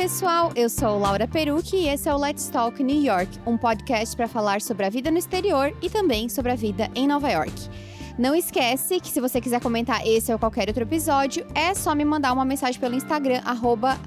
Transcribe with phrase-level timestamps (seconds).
[0.00, 4.16] pessoal, eu sou Laura Perucci e esse é o Let's Talk New York, um podcast
[4.16, 7.52] para falar sobre a vida no exterior e também sobre a vida em Nova York.
[8.18, 12.02] Não esquece que se você quiser comentar esse ou qualquer outro episódio, é só me
[12.02, 14.00] mandar uma mensagem pelo Instagram, arroba.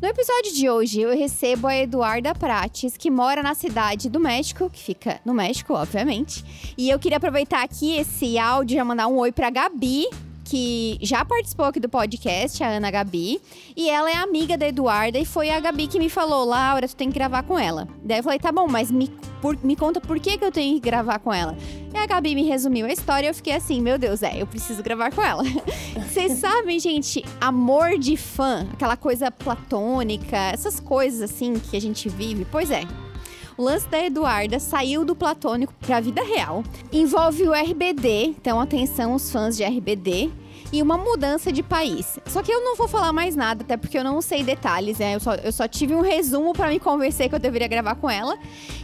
[0.00, 4.70] No episódio de hoje, eu recebo a Eduarda Prates, que mora na cidade do México,
[4.70, 6.42] que fica no México, obviamente.
[6.78, 10.06] E eu queria aproveitar aqui esse áudio e mandar um oi pra Gabi,
[10.46, 13.40] que já participou aqui do podcast, a Ana Gabi.
[13.76, 16.94] E ela é amiga da Eduarda e foi a Gabi que me falou, Laura, tu
[16.94, 17.88] tem que gravar com ela.
[18.04, 19.08] Daí eu falei, tá bom, mas me,
[19.42, 21.56] por, me conta por que, que eu tenho que gravar com ela.
[21.92, 24.46] E a Gabi me resumiu a história e eu fiquei assim, meu Deus, é, eu
[24.46, 25.42] preciso gravar com ela.
[26.08, 32.08] Vocês sabem, gente, amor de fã, aquela coisa platônica, essas coisas assim que a gente
[32.08, 32.46] vive.
[32.52, 32.82] Pois é,
[33.56, 36.62] o lance da Eduarda saiu do platônico para a vida real.
[36.92, 40.30] Envolve o RBD, então atenção os fãs de RBD
[40.72, 42.18] e uma mudança de país.
[42.26, 45.14] Só que eu não vou falar mais nada, até porque eu não sei detalhes, né?
[45.14, 48.10] Eu só, eu só tive um resumo para me convencer que eu deveria gravar com
[48.10, 48.36] ela.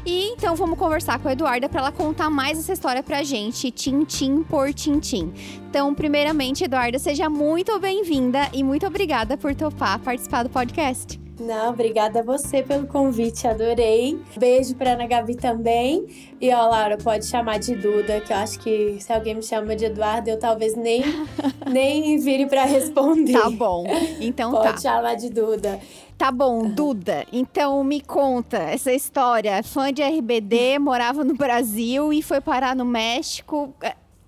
[0.06, 3.70] E então vamos conversar com a Eduarda para ela contar mais essa história pra gente,
[3.70, 5.32] tintim por tintim.
[5.68, 11.21] Então, primeiramente, Eduarda, seja muito bem-vinda e muito obrigada por topar participar do podcast.
[11.42, 14.16] Não, obrigada a você pelo convite, adorei.
[14.36, 16.06] Beijo pra Ana Gabi também.
[16.40, 19.74] E ó, Laura, pode chamar de Duda, que eu acho que se alguém me chama
[19.74, 21.02] de Eduardo, eu talvez nem,
[21.68, 23.32] nem vire pra responder.
[23.32, 23.84] Tá bom,
[24.20, 24.70] então pode tá.
[24.70, 25.80] Pode chamar de Duda.
[26.16, 29.60] Tá bom, Duda, então me conta essa história.
[29.64, 33.74] Fã de RBD, morava no Brasil e foi parar no México.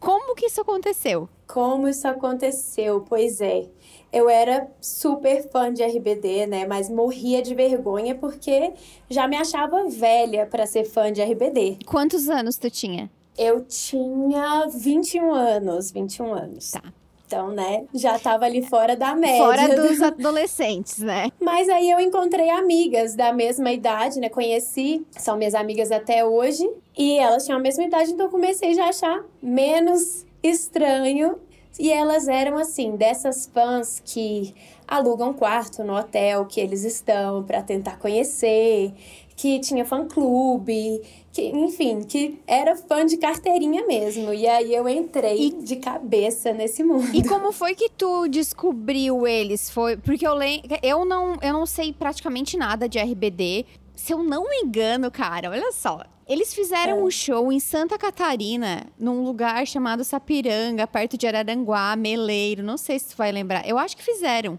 [0.01, 1.29] Como que isso aconteceu?
[1.47, 3.05] Como isso aconteceu?
[3.09, 3.67] Pois é.
[4.15, 6.65] Eu era super fã de RBD, né?
[6.69, 8.73] Mas morria de vergonha porque
[9.11, 11.79] já me achava velha para ser fã de RBD.
[11.85, 13.11] Quantos anos tu tinha?
[13.37, 16.71] Eu tinha 21 anos, 21 anos.
[16.71, 16.93] Tá.
[17.27, 19.39] Então, né, já tava ali fora da média.
[19.39, 21.33] Fora dos adolescentes, né?
[21.41, 24.29] Mas aí eu encontrei amigas da mesma idade, né?
[24.29, 26.71] Conheci, são minhas amigas até hoje.
[26.97, 31.37] E elas tinham a mesma idade, então eu comecei já a achar menos estranho
[31.79, 34.55] e elas eram assim, dessas fãs que
[34.87, 38.93] alugam quarto no hotel que eles estão para tentar conhecer,
[39.37, 41.03] que tinha fã clube,
[41.33, 44.33] que enfim, que era fã de carteirinha mesmo.
[44.33, 45.51] E aí eu entrei e...
[45.51, 47.09] de cabeça nesse mundo.
[47.13, 49.69] E como foi que tu descobriu eles?
[49.69, 50.63] Foi porque eu le...
[50.83, 53.67] eu não eu não sei praticamente nada de RBD.
[53.95, 57.03] Se eu não me engano, cara, olha só, eles fizeram é.
[57.03, 62.63] um show em Santa Catarina, num lugar chamado Sapiranga, perto de Araranguá, Meleiro.
[62.63, 63.67] Não sei se tu vai lembrar.
[63.69, 64.59] Eu acho que fizeram.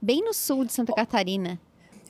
[0.00, 1.60] Bem no sul de Santa Catarina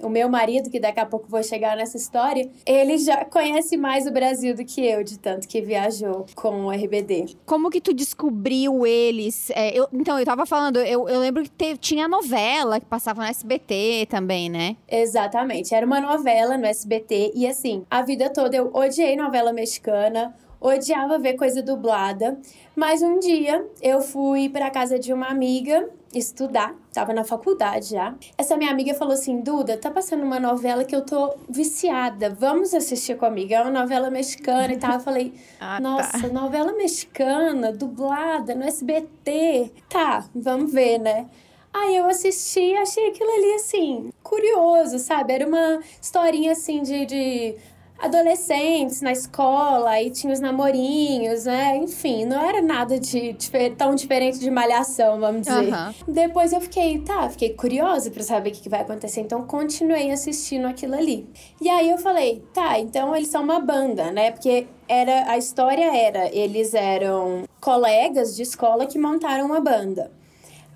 [0.01, 4.07] o meu marido, que daqui a pouco vou chegar nessa história, ele já conhece mais
[4.07, 7.37] o Brasil do que eu, de tanto que viajou com o RBD.
[7.45, 9.51] Como que tu descobriu eles?
[9.51, 13.23] É, eu, então, eu tava falando, eu, eu lembro que te, tinha novela que passava
[13.23, 14.77] no SBT também, né?
[14.89, 20.35] Exatamente, era uma novela no SBT e assim, a vida toda eu odiei novela mexicana,
[20.61, 22.39] odiava ver coisa dublada,
[22.75, 28.15] mas um dia eu fui para casa de uma amiga estudar, tava na faculdade já.
[28.39, 32.75] Essa minha amiga falou assim: Duda, tá passando uma novela que eu tô viciada, vamos
[32.75, 33.53] assistir comigo.
[33.53, 34.95] É uma novela mexicana e tal.
[34.95, 35.81] Eu falei: ah, tá.
[35.81, 36.29] Nossa, tá.
[36.29, 39.73] novela mexicana, dublada no SBT.
[39.89, 41.27] Tá, vamos ver, né?
[41.73, 45.35] Aí eu assisti e achei aquilo ali assim, curioso, sabe?
[45.35, 47.55] Era uma historinha assim de, de
[47.99, 51.77] adolescentes na escola, aí tinha os namorinhos, né?
[51.77, 55.73] Enfim, não era nada de, de tão diferente de malhação, vamos dizer.
[55.73, 55.95] Uhum.
[56.07, 60.11] Depois eu fiquei, tá, fiquei curiosa para saber o que, que vai acontecer, então continuei
[60.11, 61.27] assistindo aquilo ali.
[61.61, 64.31] E aí eu falei, tá, então eles são uma banda, né?
[64.31, 70.11] Porque era a história era, eles eram colegas de escola que montaram uma banda.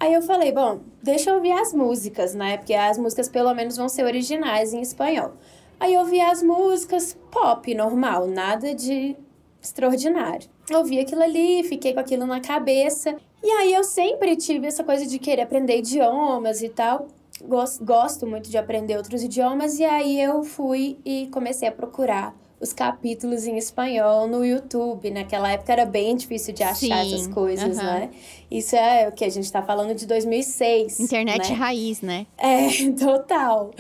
[0.01, 2.57] Aí eu falei, bom, deixa eu ouvir as músicas, né?
[2.57, 5.33] Porque as músicas pelo menos vão ser originais em espanhol.
[5.81, 9.17] Aí eu ouvia as músicas pop, normal, nada de
[9.63, 10.47] extraordinário.
[10.69, 13.17] Eu ouvi aquilo ali, fiquei com aquilo na cabeça.
[13.43, 17.09] E aí eu sempre tive essa coisa de querer aprender idiomas e tal.
[17.43, 19.79] Gosto, gosto muito de aprender outros idiomas.
[19.79, 25.11] E aí eu fui e comecei a procurar os capítulos em espanhol no YouTube.
[25.11, 28.01] Naquela época era bem difícil de achar Sim, essas coisas, uh -huh.
[28.01, 28.11] né?
[28.51, 30.99] Isso é o que a gente está falando de 2006.
[30.99, 31.57] Internet né?
[31.57, 32.27] raiz, né?
[32.37, 32.69] É,
[32.99, 33.71] total.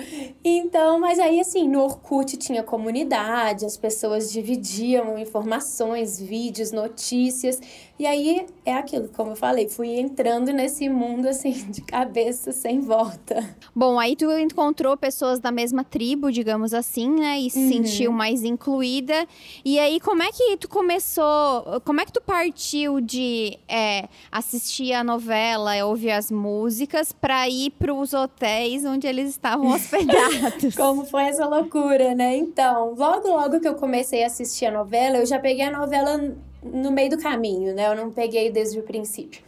[0.44, 7.60] Então, mas aí assim, no Orkut tinha comunidade, as pessoas dividiam informações, vídeos, notícias.
[7.98, 12.80] E aí é aquilo, como eu falei, fui entrando nesse mundo assim de cabeça sem
[12.80, 13.56] volta.
[13.74, 17.40] Bom, aí tu encontrou pessoas da mesma tribo, digamos assim, né?
[17.40, 17.68] E se uhum.
[17.68, 19.26] sentiu mais incluída.
[19.64, 21.80] E aí, como é que tu começou?
[21.84, 24.59] Como é que tu partiu de é, assistir
[24.94, 30.74] a novela, ouvir as músicas, para ir para os hotéis onde eles estavam hospedados?
[30.76, 32.36] como foi essa loucura, né?
[32.36, 36.34] Então, logo, logo que eu comecei a assistir a novela, eu já peguei a novela
[36.62, 37.88] no meio do caminho, né?
[37.88, 39.42] Eu não peguei desde o princípio.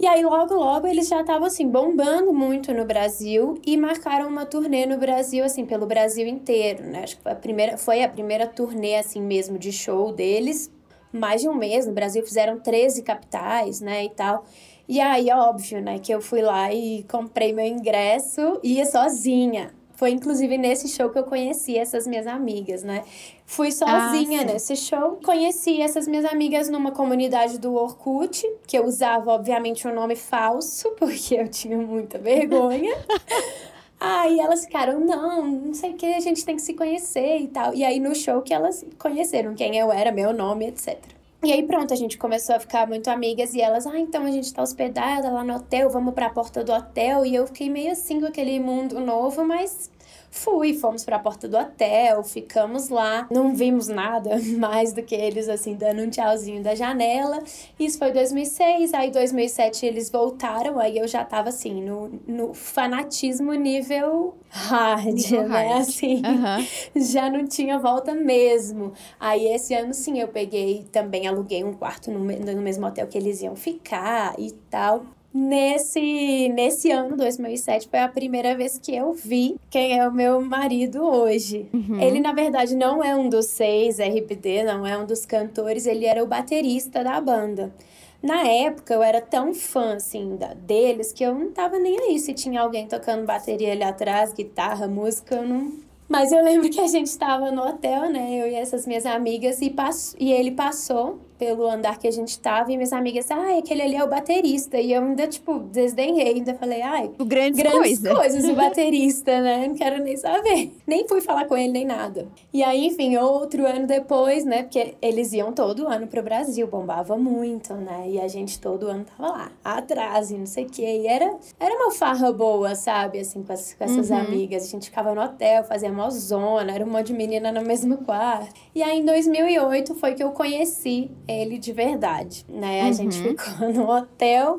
[0.00, 4.46] E aí, logo, logo, eles já estavam, assim, bombando muito no Brasil e marcaram uma
[4.46, 7.02] turnê no Brasil, assim, pelo Brasil inteiro, né?
[7.02, 10.70] Acho que foi a primeira, foi a primeira turnê, assim, mesmo, de show deles.
[11.12, 14.44] Mais de um mês no Brasil, fizeram 13 capitais, né, e tal.
[14.88, 19.72] E aí, óbvio, né, que eu fui lá e comprei meu ingresso e ia sozinha.
[19.98, 23.02] Foi inclusive nesse show que eu conheci essas minhas amigas, né?
[23.44, 25.18] Fui sozinha ah, nesse show.
[25.24, 30.90] Conheci essas minhas amigas numa comunidade do Orkut, que eu usava, obviamente, um nome falso,
[30.96, 32.94] porque eu tinha muita vergonha.
[34.00, 37.48] Aí elas ficaram, não, não sei o que, a gente tem que se conhecer e
[37.48, 37.74] tal.
[37.74, 40.96] E aí no show que elas conheceram quem eu era, meu nome, etc.
[41.44, 44.30] E aí pronto, a gente começou a ficar muito amigas e elas, ah, então a
[44.30, 47.24] gente tá hospedada lá no hotel, vamos para a porta do hotel.
[47.24, 49.90] E eu fiquei meio assim com aquele mundo novo, mas
[50.30, 55.14] Fui, fomos para a porta do hotel, ficamos lá, não vimos nada mais do que
[55.14, 57.42] eles assim dando um tchauzinho da janela.
[57.78, 63.52] Isso foi 2006, aí 2007 eles voltaram, aí eu já tava assim no, no fanatismo
[63.54, 65.66] nível hard, nível né?
[65.66, 65.78] Hard.
[65.88, 67.02] Assim, uhum.
[67.02, 68.92] já não tinha volta mesmo.
[69.18, 73.16] Aí esse ano sim eu peguei também aluguei um quarto no, no mesmo hotel que
[73.16, 75.04] eles iam ficar e tal.
[75.40, 80.40] Nesse, nesse ano, 2007, foi a primeira vez que eu vi quem é o meu
[80.42, 81.68] marido hoje.
[81.72, 82.00] Uhum.
[82.00, 86.06] Ele, na verdade, não é um dos seis RBD, não é um dos cantores, ele
[86.06, 87.72] era o baterista da banda.
[88.20, 92.18] Na época, eu era tão fã, assim, da, deles, que eu não tava nem aí
[92.18, 95.72] se tinha alguém tocando bateria ali atrás, guitarra, música, eu não...
[96.08, 99.62] Mas eu lembro que a gente estava no hotel, né, eu e essas minhas amigas,
[99.62, 100.16] e, pass...
[100.18, 103.96] e ele passou pelo andar que a gente tava, e minhas amigas, ah, aquele ali
[103.96, 104.78] é o baterista.
[104.78, 108.14] E eu ainda, tipo, desdenhei, ainda falei, ai, grandes, grandes coisa.
[108.14, 109.68] coisas, o baterista, né?
[109.68, 110.72] Não quero nem saber.
[110.86, 112.26] Nem fui falar com ele, nem nada.
[112.52, 114.64] E aí, enfim, outro ano depois, né?
[114.64, 118.06] Porque eles iam todo ano pro Brasil, bombava muito, né?
[118.08, 121.02] E a gente todo ano tava lá, atrás, e não sei o quê.
[121.02, 123.20] E era, era uma farra boa, sabe?
[123.20, 124.18] Assim, com, as, com essas uhum.
[124.18, 124.64] amigas.
[124.64, 127.98] A gente ficava no hotel, fazia uma zona, era um monte de menina no mesmo
[127.98, 128.52] quarto.
[128.74, 132.82] E aí, em 2008, foi que eu conheci ele de verdade, né?
[132.82, 132.92] A uhum.
[132.94, 134.56] gente ficou no hotel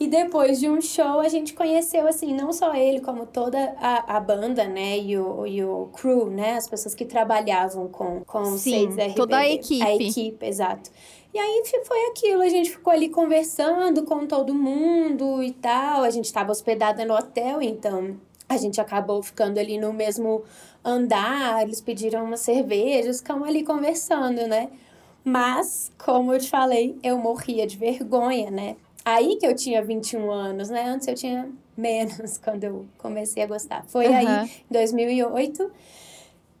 [0.00, 4.16] e depois de um show a gente conheceu, assim, não só ele, como toda a,
[4.16, 4.98] a banda, né?
[4.98, 6.56] E o, e o crew, né?
[6.56, 9.14] As pessoas que trabalhavam com, com Sim, 6RBD.
[9.14, 9.82] toda a equipe.
[9.82, 10.90] A equipe, exato.
[11.32, 16.02] E aí foi aquilo, a gente ficou ali conversando com todo mundo e tal.
[16.02, 18.16] A gente estava hospedada no hotel, então
[18.48, 20.42] a gente acabou ficando ali no mesmo
[20.82, 21.62] andar.
[21.62, 24.70] Eles pediram uma cerveja, ficamos ali conversando, né?
[25.28, 28.76] Mas, como eu te falei, eu morria de vergonha, né?
[29.04, 30.84] Aí que eu tinha 21 anos, né?
[30.84, 33.84] Antes eu tinha menos quando eu comecei a gostar.
[33.86, 34.16] Foi uhum.
[34.16, 35.70] aí, em 2008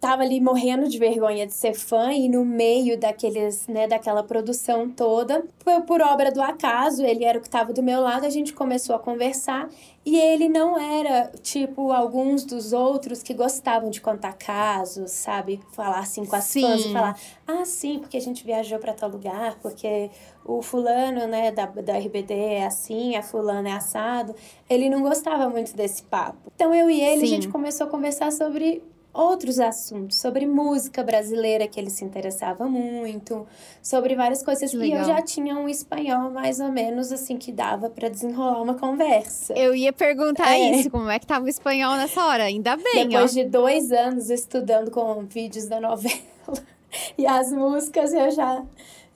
[0.00, 4.88] tava ali morrendo de vergonha de ser fã e no meio daqueles, né, daquela produção
[4.88, 8.30] toda, por, por obra do acaso, ele era o que estava do meu lado, a
[8.30, 9.68] gente começou a conversar
[10.06, 15.60] e ele não era tipo alguns dos outros que gostavam de contar casos, sabe?
[15.72, 16.62] Falar assim com as sim.
[16.62, 20.10] fãs e falar: "Ah, sim, porque a gente viajou para tal lugar, porque
[20.44, 24.34] o fulano, né, da, da RBD é assim, a fulana é assado".
[24.70, 26.52] Ele não gostava muito desse papo.
[26.54, 27.26] Então eu e ele sim.
[27.26, 28.82] a gente começou a conversar sobre
[29.18, 33.44] outros assuntos, sobre música brasileira, que ele se interessava muito,
[33.82, 34.72] sobre várias coisas.
[34.72, 34.98] Legal.
[34.98, 38.74] E eu já tinha um espanhol mais ou menos assim que dava para desenrolar uma
[38.74, 39.54] conversa.
[39.54, 40.70] Eu ia perguntar é.
[40.70, 42.44] isso, como é que tava o espanhol nessa hora?
[42.44, 43.34] Ainda bem, Depois ó.
[43.34, 46.14] de dois anos estudando com vídeos da novela
[47.18, 48.64] e as músicas, eu já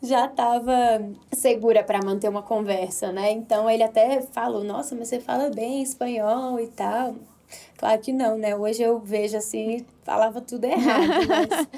[0.02, 0.72] já estava
[1.32, 3.30] segura para manter uma conversa, né?
[3.30, 7.14] Então ele até falou: Nossa, mas você fala bem espanhol e tal.
[7.76, 8.56] Claro que não, né?
[8.56, 11.26] Hoje eu vejo assim, falava tudo errado.
[11.28, 11.68] Mas...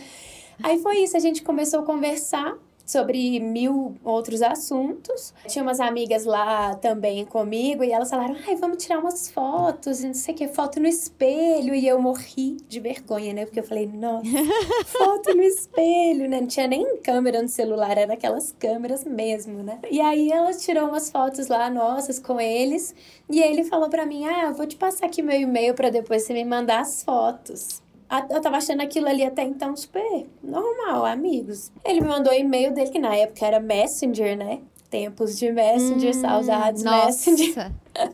[0.62, 5.32] Aí foi isso, a gente começou a conversar sobre mil outros assuntos.
[5.46, 10.06] Tinha umas amigas lá também comigo e elas falaram: ai, vamos tirar umas fotos e
[10.08, 11.74] não sei o que, foto no espelho.
[11.74, 13.44] E eu morri de vergonha, né?
[13.46, 14.26] Porque eu falei: nossa,
[14.86, 16.40] foto no espelho, né?
[16.40, 19.78] Não tinha nem câmera no celular, era aquelas câmeras mesmo, né?
[19.90, 22.94] E aí ela tirou umas fotos lá nossas com eles
[23.30, 26.34] e ele falou para mim: ah, vou te passar aqui meu e-mail para depois você
[26.34, 27.83] me mandar as fotos
[28.30, 31.72] eu tava achando aquilo ali até então super normal, amigos.
[31.84, 34.60] Ele me mandou o e-mail dele, que na época era Messenger, né?
[34.90, 37.06] Tempos de Messenger, hum, saudades nossa.
[37.06, 37.72] Messenger.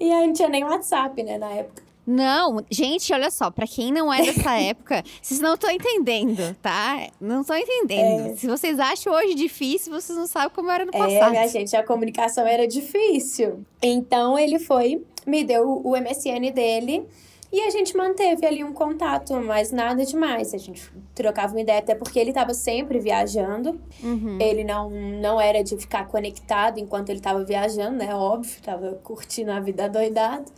[0.00, 1.84] e aí não tinha nem WhatsApp, né, na época.
[2.06, 7.08] Não, gente, olha só, para quem não é dessa época, vocês não estão entendendo, tá?
[7.20, 8.32] Não estão entendendo.
[8.32, 8.36] É.
[8.36, 11.12] Se vocês acham hoje difícil, vocês não sabem como era no passado.
[11.12, 13.64] É, minha gente, a comunicação era difícil.
[13.82, 17.06] Então ele foi, me deu o MSN dele.
[17.54, 20.52] E a gente manteve ali um contato, mas nada demais.
[20.52, 23.80] A gente trocava uma ideia, até porque ele estava sempre viajando.
[24.02, 24.40] Uhum.
[24.40, 28.12] Ele não, não era de ficar conectado enquanto ele estava viajando, né?
[28.12, 30.50] Óbvio, estava curtindo a vida doidado.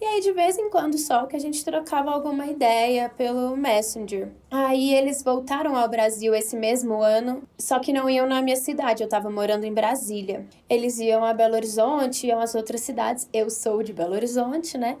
[0.00, 4.28] E aí, de vez em quando só, que a gente trocava alguma ideia pelo Messenger.
[4.48, 9.02] Aí eles voltaram ao Brasil esse mesmo ano, só que não iam na minha cidade,
[9.02, 10.46] eu tava morando em Brasília.
[10.70, 13.28] Eles iam a Belo Horizonte, iam às outras cidades.
[13.32, 14.96] Eu sou de Belo Horizonte, né?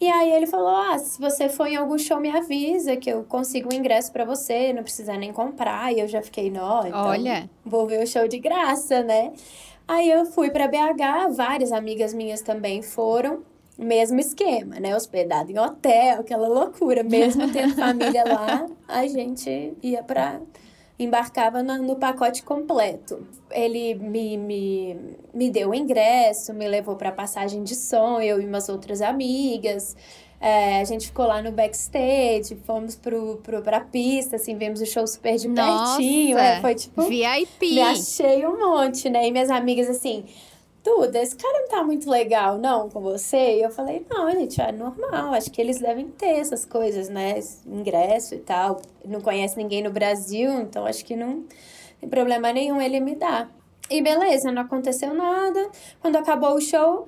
[0.00, 3.24] E aí ele falou: Ah, se você for em algum show, me avisa que eu
[3.24, 5.92] consigo um ingresso para você, não precisa nem comprar.
[5.92, 7.50] E eu já fiquei, nó, então Olha.
[7.64, 9.32] vou ver o show de graça, né?
[9.86, 13.42] Aí eu fui para BH, várias amigas minhas também foram
[13.78, 14.94] mesmo esquema, né?
[14.94, 17.02] Hospedado em hotel, aquela loucura.
[17.02, 20.40] Mesmo tendo família lá, a gente ia para
[20.98, 23.26] embarcava no, no, pacote completo.
[23.50, 24.96] Ele me, me,
[25.32, 29.96] me deu o ingresso, me levou para passagem de som, eu e umas outras amigas.
[30.40, 34.86] É, a gente ficou lá no backstage, fomos pro, pro, pra pista, assim, vemos o
[34.86, 36.38] show super de Nossa, pertinho.
[36.38, 37.02] É, foi tipo.
[37.02, 37.74] VIP.
[37.74, 39.26] Me achei um monte, né?
[39.26, 40.24] E minhas amigas, assim,
[40.88, 43.58] Duda, esse cara não tá muito legal, não, com você?
[43.58, 45.34] E eu falei, não, gente, é normal.
[45.34, 47.38] Acho que eles devem ter essas coisas, né?
[47.66, 48.80] Ingresso e tal.
[49.04, 51.44] Não conhece ninguém no Brasil, então acho que não
[52.00, 53.50] tem problema nenhum ele me dar.
[53.90, 55.70] E beleza, não aconteceu nada.
[56.00, 57.06] Quando acabou o show,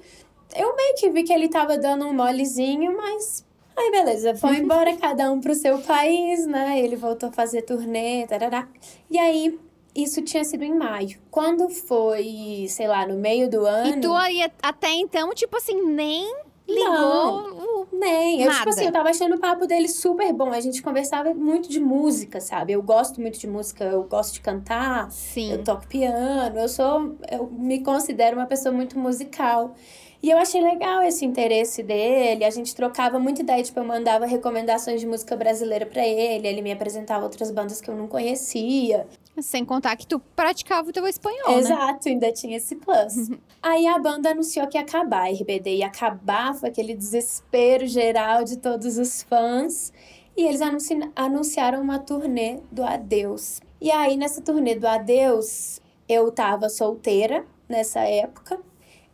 [0.54, 3.46] eu meio que vi que ele tava dando um molezinho, mas
[3.76, 6.78] Aí, beleza, foi embora cada um pro seu país, né?
[6.78, 8.68] Ele voltou a fazer turnê, tarará.
[9.10, 9.58] E aí,
[9.94, 11.18] isso tinha sido em maio.
[11.30, 13.96] Quando foi, sei lá, no meio do ano.
[13.96, 16.32] E tu aí, até então, tipo assim, nem
[16.68, 17.50] ligou.
[17.50, 18.42] Não, nem.
[18.42, 20.50] Eu, tipo assim, eu tava achando o papo dele super bom.
[20.50, 22.72] A gente conversava muito de música, sabe?
[22.72, 25.10] Eu gosto muito de música, eu gosto de cantar.
[25.10, 25.52] Sim.
[25.52, 27.16] Eu toco piano, eu sou.
[27.30, 29.74] Eu me considero uma pessoa muito musical.
[30.22, 32.44] E eu achei legal esse interesse dele.
[32.44, 36.60] A gente trocava muita ideia, tipo, eu mandava recomendações de música brasileira para ele, ele
[36.60, 39.06] me apresentava outras bandas que eu não conhecia.
[39.38, 41.58] Sem contar que tu praticava o teu espanhol, né?
[41.58, 42.12] Exato, né?
[42.12, 43.30] ainda tinha esse plus.
[43.62, 48.44] Aí a banda anunciou que ia acabar, a RBD ia acabar, foi aquele desespero geral
[48.44, 49.92] de todos os fãs.
[50.36, 53.60] E eles anunci anunciaram uma turnê do Adeus.
[53.80, 58.58] E aí, nessa turnê do Adeus, eu tava solteira nessa época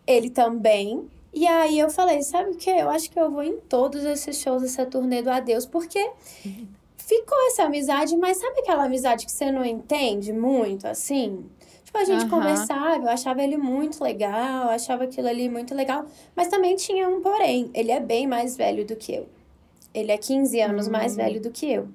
[0.06, 1.08] ele também.
[1.34, 2.70] E aí eu falei, sabe o que?
[2.70, 6.10] Eu acho que eu vou em todos esses shows dessa turnê do Adeus, porque
[7.06, 11.46] ficou essa amizade, mas sabe aquela amizade que você não entende muito, assim?
[11.84, 12.30] Tipo, a gente uhum.
[12.30, 17.20] conversava, eu achava ele muito legal, achava aquilo ali muito legal, mas também tinha um
[17.20, 19.26] porém, ele é bem mais velho do que eu.
[19.94, 20.92] Ele é 15 anos uhum.
[20.92, 21.16] mais hum.
[21.16, 21.88] velho do que eu.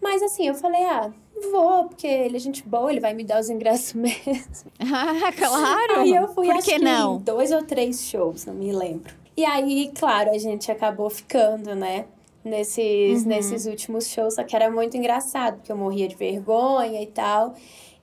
[0.00, 1.10] Mas assim, eu falei, ah,
[1.50, 4.70] Vou, porque ele é gente boa, ele vai me dar os ingressos mesmo.
[4.80, 6.00] Ah, claro!
[6.00, 7.18] Aí eu fui, Por que não?
[7.18, 9.14] dois ou três shows, não me lembro.
[9.36, 12.06] E aí, claro, a gente acabou ficando, né?
[12.48, 13.28] Nesses, uhum.
[13.28, 17.54] nesses últimos shows, só que era muito engraçado, porque eu morria de vergonha e tal.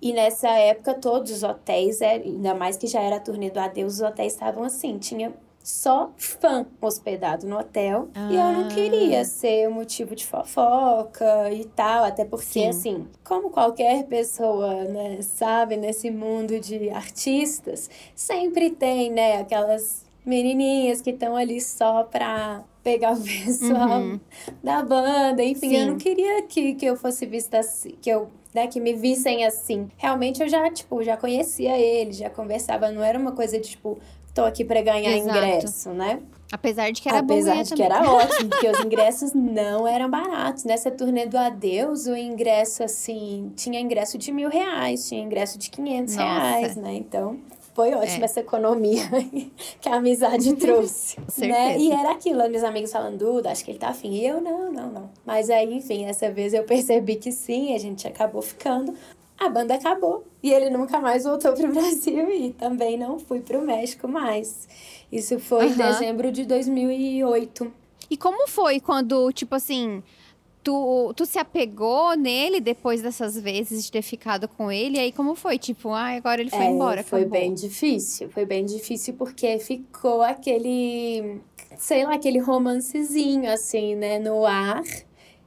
[0.01, 3.59] E nessa época, todos os hotéis, é, ainda mais que já era a turnê do
[3.59, 5.33] Adeus, os hotéis estavam assim, tinha
[5.65, 8.07] só fã hospedado no hotel.
[8.13, 8.29] Ah.
[8.31, 9.25] E eu não queria ah.
[9.25, 12.67] ser o motivo de fofoca e tal, até porque, Sim.
[12.67, 21.01] assim, como qualquer pessoa, né, sabe, nesse mundo de artistas, sempre tem, né, aquelas menininhas
[21.01, 24.20] que estão ali só pra pegar o pessoal uhum.
[24.63, 25.44] da banda.
[25.44, 25.77] Enfim, Sim.
[25.77, 29.44] eu não queria que, que eu fosse vista assim, que eu né, que me vissem
[29.44, 29.89] assim.
[29.98, 33.98] Realmente eu já, tipo, já conhecia ele, já conversava, não era uma coisa de, tipo,
[34.34, 35.38] tô aqui para ganhar Exato.
[35.38, 36.22] ingresso, né?
[36.50, 37.88] Apesar de que era Apesar de também.
[37.88, 40.63] que era ótimo, porque os ingressos não eram baratos.
[40.63, 45.70] Nessa turnê do Adeus, o ingresso, assim, tinha ingresso de mil reais, tinha ingresso de
[45.70, 46.94] quinhentos reais, né?
[46.94, 47.38] Então,
[47.75, 48.25] foi ótima é.
[48.25, 49.03] essa economia
[49.82, 51.20] que a amizade trouxe.
[51.38, 51.77] né?
[51.77, 54.13] E era aquilo, meus amigos falando, Duda, acho que ele tá afim.
[54.13, 55.10] E eu, não, não, não.
[55.25, 58.96] Mas aí, enfim, essa vez eu percebi que sim, a gente acabou ficando
[59.38, 63.41] a banda acabou e ele nunca mais voltou para o Brasil e também não fui
[63.41, 64.67] para o México mais.
[65.12, 65.74] Isso foi uhum.
[65.74, 67.72] em dezembro de 2008.
[68.10, 70.01] E como foi quando, tipo assim,
[70.65, 74.98] tu, tu se apegou nele depois dessas vezes de ter ficado com ele?
[74.98, 75.60] E aí como foi?
[75.60, 77.03] Tipo, ah, agora ele foi é, embora.
[77.03, 77.39] Foi acabou.
[77.39, 78.29] bem difícil.
[78.29, 81.39] Foi bem difícil porque ficou aquele,
[81.77, 84.81] sei lá, aquele romancezinho assim, né, no ar,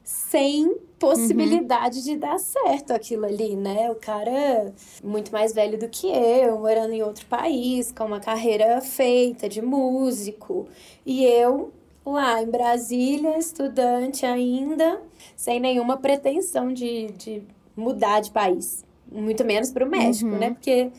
[0.04, 2.04] sem possibilidade uhum.
[2.04, 3.90] de dar certo aquilo ali, né?
[3.90, 4.72] O cara
[5.02, 9.60] muito mais velho do que eu, morando em outro país, com uma carreira feita de
[9.60, 10.68] músico,
[11.04, 11.72] e eu
[12.12, 15.00] lá em Brasília, estudante ainda,
[15.36, 17.42] sem nenhuma pretensão de, de
[17.76, 18.84] mudar de país.
[19.10, 20.38] Muito menos para o México, uhum.
[20.38, 20.50] né?
[20.50, 20.90] Porque,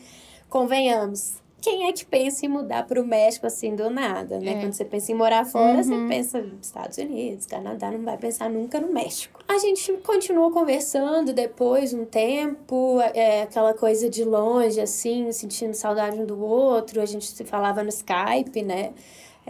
[0.48, 4.52] convenhamos, quem é que pensa em mudar para o México assim do nada, né?
[4.52, 4.60] É.
[4.60, 5.82] Quando você pensa em morar fora, uhum.
[5.82, 9.40] você pensa Estados Unidos, Canadá, não vai pensar nunca no México.
[9.46, 16.18] A gente continuou conversando depois, um tempo, é, aquela coisa de longe, assim, sentindo saudade
[16.18, 17.00] um do outro.
[17.00, 18.92] A gente se falava no Skype, né?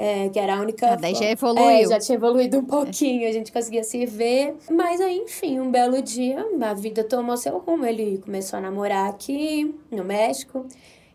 [0.02, 0.94] É, que era a única.
[0.94, 1.68] Ah, daí já evoluiu.
[1.68, 4.56] É, já tinha evoluído um pouquinho, a gente conseguia se ver.
[4.70, 7.84] Mas aí, enfim, um belo dia, a vida tomou seu rumo.
[7.84, 10.64] Ele começou a namorar aqui no México.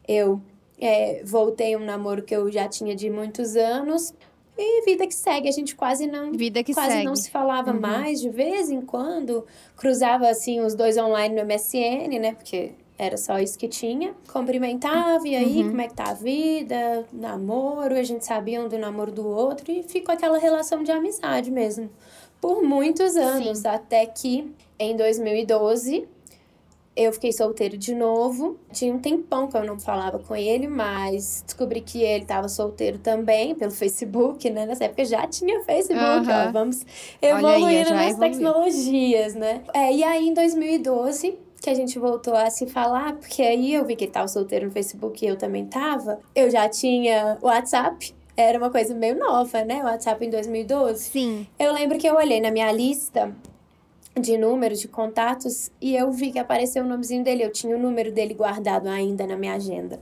[0.07, 0.39] Eu
[0.79, 4.13] é, voltei um namoro que eu já tinha de muitos anos.
[4.55, 7.05] E vida que segue, a gente quase não vida que quase segue.
[7.05, 7.79] não se falava uhum.
[7.79, 12.35] mais, de vez em quando cruzava assim os dois online no MSN, né?
[12.35, 14.13] Porque era só isso que tinha.
[14.31, 15.69] Cumprimentava, e aí, uhum.
[15.69, 17.05] como é que tá a vida?
[17.11, 21.51] Namoro, a gente sabia um do namoro do outro e ficou aquela relação de amizade
[21.51, 21.89] mesmo.
[22.39, 23.67] Por muitos anos, Sim.
[23.67, 26.07] até que em 2012
[26.95, 28.57] eu fiquei solteiro de novo.
[28.71, 32.97] Tinha um tempão que eu não falava com ele, mas descobri que ele estava solteiro
[32.99, 34.65] também pelo Facebook, né?
[34.65, 36.85] Nessa época já tinha Facebook, ó, vamos
[37.21, 39.61] evoluindo aí, nas tecnologias, né?
[39.73, 43.83] É, e aí em 2012 que a gente voltou a se falar, porque aí eu
[43.83, 46.19] vi que ele tava solteiro no Facebook e eu também tava.
[46.35, 49.81] Eu já tinha WhatsApp, era uma coisa meio nova, né?
[49.81, 51.03] O WhatsApp em 2012.
[51.05, 51.47] Sim.
[51.57, 53.35] Eu lembro que eu olhei na minha lista
[54.15, 57.43] de números, de contatos, e eu vi que apareceu o nomezinho dele.
[57.43, 59.99] Eu tinha o número dele guardado ainda na minha agenda.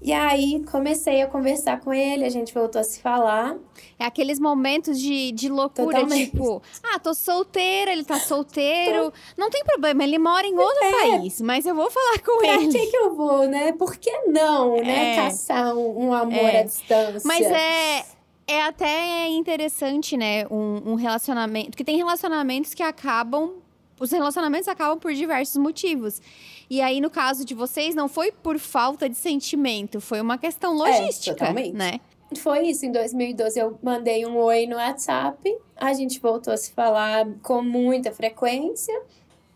[0.00, 3.56] E aí comecei a conversar com ele, a gente voltou a se falar.
[3.98, 6.30] É aqueles momentos de, de loucura, Totalmente.
[6.30, 9.10] tipo, ah, tô solteira, ele tá solteiro.
[9.10, 9.12] Tô...
[9.36, 10.92] Não tem problema, ele mora em outro é.
[10.92, 12.70] país, mas eu vou falar com pra ele.
[12.70, 13.72] Pra que, que eu vou, né?
[13.72, 15.14] Por que não, né?
[15.14, 15.16] É.
[15.16, 16.60] Caçar um, um amor é.
[16.60, 17.22] à distância.
[17.24, 18.04] Mas é
[18.48, 21.70] é até interessante, né, um, um relacionamento.
[21.70, 23.56] Porque tem relacionamentos que acabam.
[24.00, 26.22] Os relacionamentos acabam por diversos motivos.
[26.70, 30.74] E aí, no caso de vocês, não foi por falta de sentimento, foi uma questão
[30.86, 32.00] é, logística, é, né?
[32.36, 36.72] Foi isso, em 2012 eu mandei um oi no WhatsApp, a gente voltou a se
[36.72, 38.94] falar com muita frequência.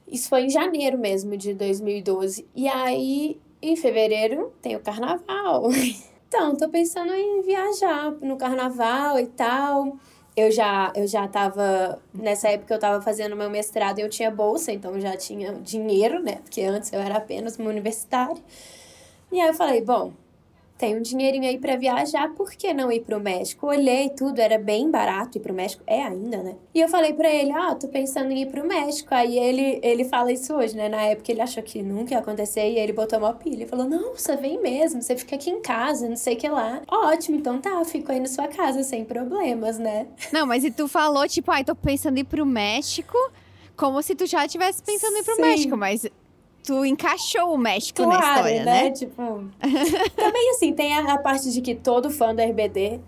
[0.09, 2.47] Isso foi em janeiro mesmo de 2012.
[2.55, 5.69] E aí, em fevereiro, tem o carnaval.
[6.35, 9.99] Então, tô pensando em viajar no carnaval e tal.
[10.37, 14.31] Eu já, eu já tava, nessa época eu tava fazendo meu mestrado e eu tinha
[14.31, 16.37] bolsa, então já tinha dinheiro, né?
[16.37, 18.43] Porque antes eu era apenas uma universitária.
[19.33, 20.13] E aí eu falei, bom,
[20.83, 23.69] tem um dinheirinho aí para viajar, por que não ir pro México?
[23.69, 26.57] Olhei tudo, era bem barato ir pro México, é ainda, né?
[26.75, 29.15] E eu falei para ele, ah, tô pensando em ir pro México.
[29.15, 30.89] Aí ele, ele fala isso hoje, né?
[30.89, 33.55] Na época ele achou que nunca ia acontecer e ele botou uma pilha.
[33.55, 36.49] Ele falou, não, você vem mesmo, você fica aqui em casa, não sei o que
[36.49, 36.83] lá.
[36.89, 40.09] Ótimo, então tá, fico aí na sua casa sem problemas, né?
[40.33, 43.17] Não, mas e tu falou, tipo, ai, ah, tô pensando em ir pro México,
[43.77, 45.43] como se tu já estivesse pensando em ir pro Sim.
[45.43, 46.07] México, mas
[46.63, 48.83] tu encaixou o México claro, na história, né?
[48.85, 48.91] né?
[48.91, 49.23] Tipo,
[50.17, 53.01] também assim, tem a, a, parte de que todo fã do RBD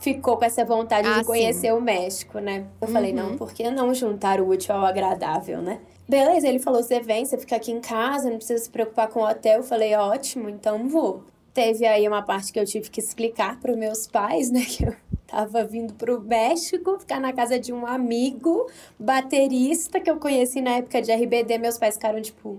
[0.00, 1.72] ficou com essa vontade ah, de conhecer sim.
[1.72, 2.66] o México, né?
[2.80, 2.92] Eu uhum.
[2.92, 3.36] falei, não, uhum.
[3.36, 5.80] por que não juntar o útil ao agradável, né?
[6.08, 9.20] Beleza, ele falou, você vem, você fica aqui em casa, não precisa se preocupar com
[9.20, 9.58] o hotel.
[9.58, 11.24] Eu falei, ótimo, então vou.
[11.52, 14.64] Teve aí uma parte que eu tive que explicar para os meus pais, né?
[14.68, 20.16] Que eu tava vindo pro México, ficar na casa de um amigo baterista que eu
[20.16, 21.58] conheci na época de RBD.
[21.58, 22.58] Meus pais ficaram tipo,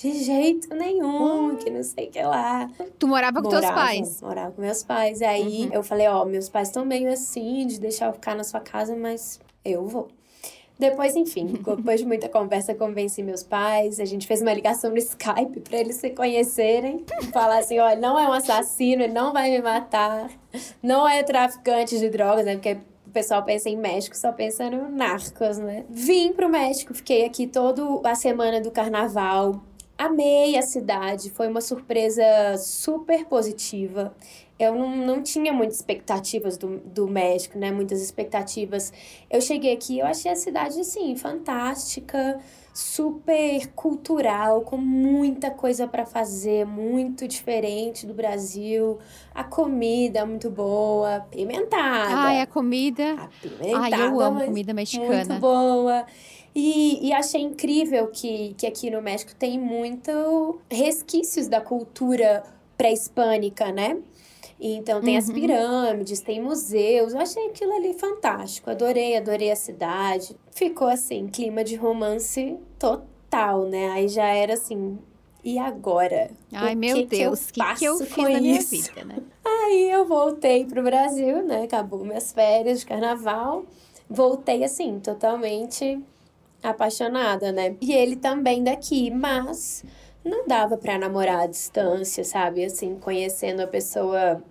[0.00, 2.70] de jeito nenhum, que não sei o que lá.
[2.98, 4.22] Tu morava com morava, teus pais?
[4.22, 5.20] Morava com meus pais.
[5.20, 5.74] E aí uhum.
[5.74, 8.96] eu falei, ó, meus pais estão meio assim, de deixar eu ficar na sua casa,
[8.96, 10.08] mas eu vou.
[10.78, 14.00] Depois, enfim, depois de muita conversa, convenci meus pais.
[14.00, 17.04] A gente fez uma ligação no Skype para eles se conhecerem.
[17.30, 20.30] Falar assim: olha, não é um assassino, ele não vai me matar.
[20.82, 22.54] Não é traficante de drogas, né?
[22.54, 25.84] Porque o pessoal pensa em México, só pensa no narcos, né?
[25.90, 29.60] Vim pro México, fiquei aqui toda a semana do carnaval.
[30.00, 32.24] Amei a cidade, foi uma surpresa
[32.56, 34.16] super positiva.
[34.58, 37.70] Eu não, não tinha muitas expectativas do, do México, né?
[37.70, 38.90] Muitas expectativas.
[39.30, 42.40] Eu cheguei aqui, eu achei a cidade, assim, fantástica,
[42.72, 48.98] super cultural, com muita coisa para fazer, muito diferente do Brasil.
[49.34, 52.14] A comida muito boa, pimentada.
[52.14, 53.16] Ai, a comida.
[53.18, 53.96] Apimentada.
[53.96, 55.24] Ai, eu amo comida mexicana.
[55.26, 56.06] Muito boa.
[56.54, 62.42] E, e achei incrível que, que aqui no México tem muito resquícios da cultura
[62.76, 63.98] pré-hispânica, né?
[64.60, 65.18] Então tem uhum.
[65.18, 67.14] as pirâmides, tem museus.
[67.14, 68.68] Eu achei aquilo ali fantástico.
[68.70, 70.36] Adorei, adorei a cidade.
[70.50, 73.90] Ficou assim, clima de romance total, né?
[73.90, 74.98] Aí já era assim,
[75.42, 76.30] e agora?
[76.52, 79.22] Ai, meu que Deus, o que, que, eu fiz na minha vida, né?
[79.42, 81.62] Aí eu voltei pro Brasil, né?
[81.62, 83.64] Acabou minhas férias de carnaval.
[84.08, 85.98] Voltei assim, totalmente
[86.62, 87.76] apaixonada, né?
[87.80, 89.84] E ele também daqui, mas
[90.24, 92.64] não dava para namorar à distância, sabe?
[92.64, 94.42] Assim, conhecendo a pessoa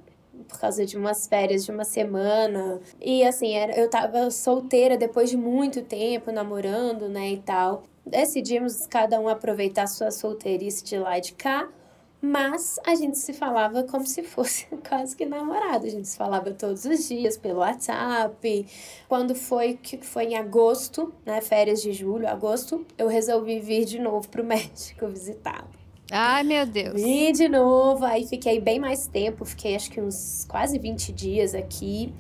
[0.48, 2.80] por causa de umas férias de uma semana.
[3.00, 7.84] E assim, era, eu tava solteira depois de muito tempo namorando, né, e tal.
[8.06, 11.70] Decidimos cada um aproveitar sua solteirice de lá e de cá.
[12.22, 15.86] Mas a gente se falava como se fosse quase que namorado.
[15.86, 18.66] A gente se falava todos os dias pelo WhatsApp.
[19.08, 24.00] Quando foi que foi em agosto, né, férias de julho, agosto, eu resolvi vir de
[24.00, 25.70] novo pro México visitá-lo.
[26.12, 27.02] Ai, meu Deus.
[27.02, 31.54] Vim de novo, aí fiquei bem mais tempo, fiquei acho que uns quase 20 dias
[31.54, 32.12] aqui.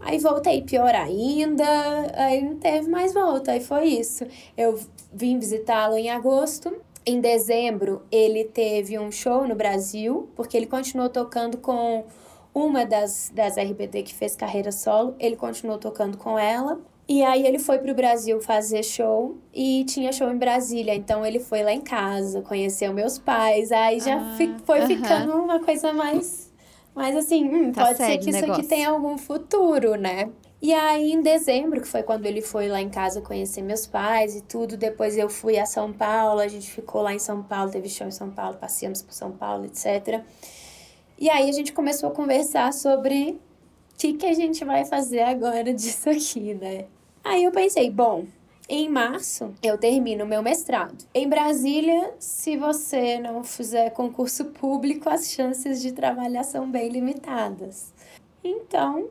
[0.00, 1.66] Aí voltei pior ainda,
[2.14, 4.24] aí não teve mais volta, aí foi isso.
[4.56, 4.80] Eu
[5.12, 6.74] vim visitá-lo em agosto.
[7.06, 12.04] Em dezembro, ele teve um show no Brasil, porque ele continuou tocando com
[12.52, 16.80] uma das, das RBD que fez carreira solo, ele continuou tocando com ela.
[17.08, 20.94] E aí ele foi pro Brasil fazer show e tinha show em Brasília.
[20.94, 23.70] Então ele foi lá em casa, conheceu meus pais.
[23.70, 24.86] Aí já ah, fi, foi uh -huh.
[24.88, 26.52] ficando uma coisa mais.
[26.92, 28.54] Mais assim, hum, tá pode ser que isso negócio.
[28.54, 30.30] aqui tenha algum futuro, né?
[30.60, 34.34] E aí, em dezembro, que foi quando ele foi lá em casa conhecer meus pais
[34.34, 37.70] e tudo, depois eu fui a São Paulo, a gente ficou lá em São Paulo,
[37.70, 40.22] teve show em São Paulo, passeamos por São Paulo, etc.
[41.18, 43.38] E aí a gente começou a conversar sobre
[43.92, 46.86] o que, que a gente vai fazer agora disso aqui, né?
[47.22, 48.24] Aí eu pensei, bom,
[48.68, 51.04] em março eu termino meu mestrado.
[51.14, 57.92] Em Brasília, se você não fizer concurso público, as chances de trabalhar são bem limitadas.
[58.42, 59.08] Então,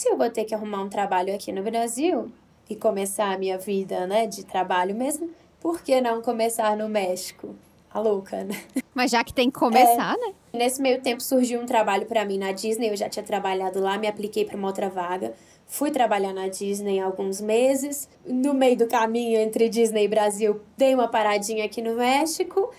[0.00, 2.30] se eu vou ter que arrumar um trabalho aqui no Brasil
[2.70, 5.28] e começar a minha vida, né, de trabalho mesmo,
[5.60, 7.54] por que não começar no México?
[7.90, 8.54] A louca, né?
[8.94, 10.34] Mas já que tem que começar, é, né?
[10.52, 13.98] Nesse meio tempo surgiu um trabalho para mim na Disney, eu já tinha trabalhado lá,
[13.98, 15.34] me apliquei para uma outra vaga.
[15.66, 18.08] Fui trabalhar na Disney há alguns meses.
[18.26, 22.70] No meio do caminho entre Disney e Brasil, dei uma paradinha aqui no México.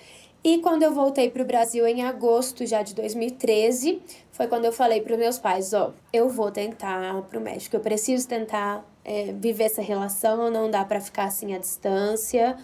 [0.44, 4.72] E quando eu voltei para o Brasil em agosto já de 2013, foi quando eu
[4.72, 8.28] falei para os meus pais: Ó, oh, eu vou tentar para o México, eu preciso
[8.28, 12.58] tentar é, viver essa relação, não dá para ficar assim à distância.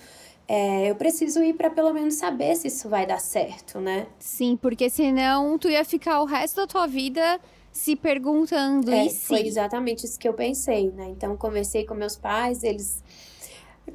[0.47, 4.05] É, eu preciso ir para pelo menos saber se isso vai dar certo, né?
[4.19, 7.39] Sim, porque senão tu ia ficar o resto da tua vida
[7.71, 11.07] se perguntando é, e Foi exatamente isso que eu pensei, né?
[11.09, 13.03] Então, conversei com meus pais, eles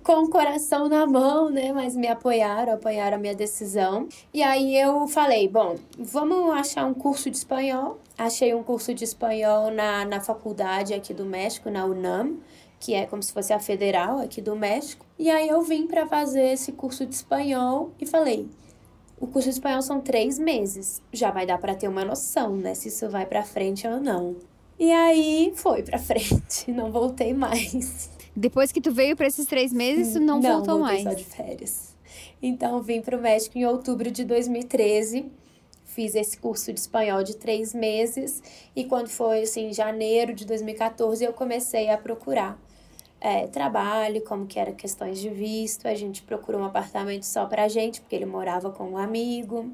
[0.03, 1.73] com o coração na mão, né?
[1.73, 4.09] Mas me apoiaram, apoiaram a minha decisão.
[4.33, 7.99] E aí eu falei, bom, vamos achar um curso de espanhol.
[8.17, 12.37] Achei um curso de espanhol na, na faculdade aqui do México, na UNAM,
[12.79, 15.05] que é como se fosse a federal aqui do México.
[15.19, 18.49] E aí eu vim para fazer esse curso de espanhol e falei,
[19.19, 21.03] o curso de espanhol são três meses.
[21.13, 22.75] Já vai dar para ter uma noção, né?
[22.75, 24.37] Se isso vai para frente ou não.
[24.79, 28.09] E aí foi para frente, não voltei mais.
[28.41, 31.05] Depois que tu veio para esses três meses, tu não, não voltou mais?
[31.05, 31.95] Não, só de férias.
[32.41, 35.31] Então vim para o México em outubro de 2013.
[35.85, 38.43] Fiz esse curso de espanhol de três meses
[38.75, 42.59] e quando foi assim janeiro de 2014 eu comecei a procurar
[43.21, 45.87] é, trabalho, como que era questões de visto.
[45.87, 49.71] A gente procurou um apartamento só pra gente, porque ele morava com um amigo.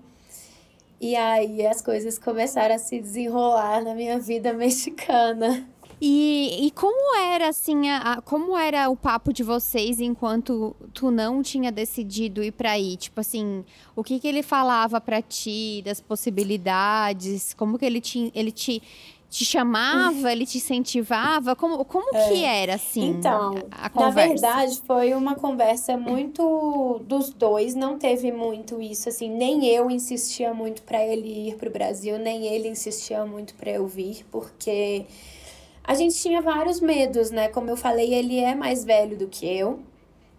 [1.01, 5.69] E aí as coisas começaram a se desenrolar na minha vida mexicana.
[6.01, 11.43] E, e como era assim, a, como era o papo de vocês enquanto tu não
[11.43, 12.97] tinha decidido ir para aí?
[12.97, 17.55] Tipo assim, o que que ele falava para ti das possibilidades?
[17.55, 18.83] Como que ele te, ele te
[19.29, 21.57] te chamava, ele te incentivava?
[21.57, 22.29] Como, como é.
[22.29, 24.21] que era, assim, então, a, a conversa?
[24.21, 29.91] Na verdade, foi uma conversa muito dos dois, não teve muito isso, assim, nem eu
[29.91, 35.05] insistia muito para ele ir pro Brasil, nem ele insistia muito para eu vir, porque
[35.87, 37.49] a gente tinha vários medos, né?
[37.49, 39.81] Como eu falei, ele é mais velho do que eu,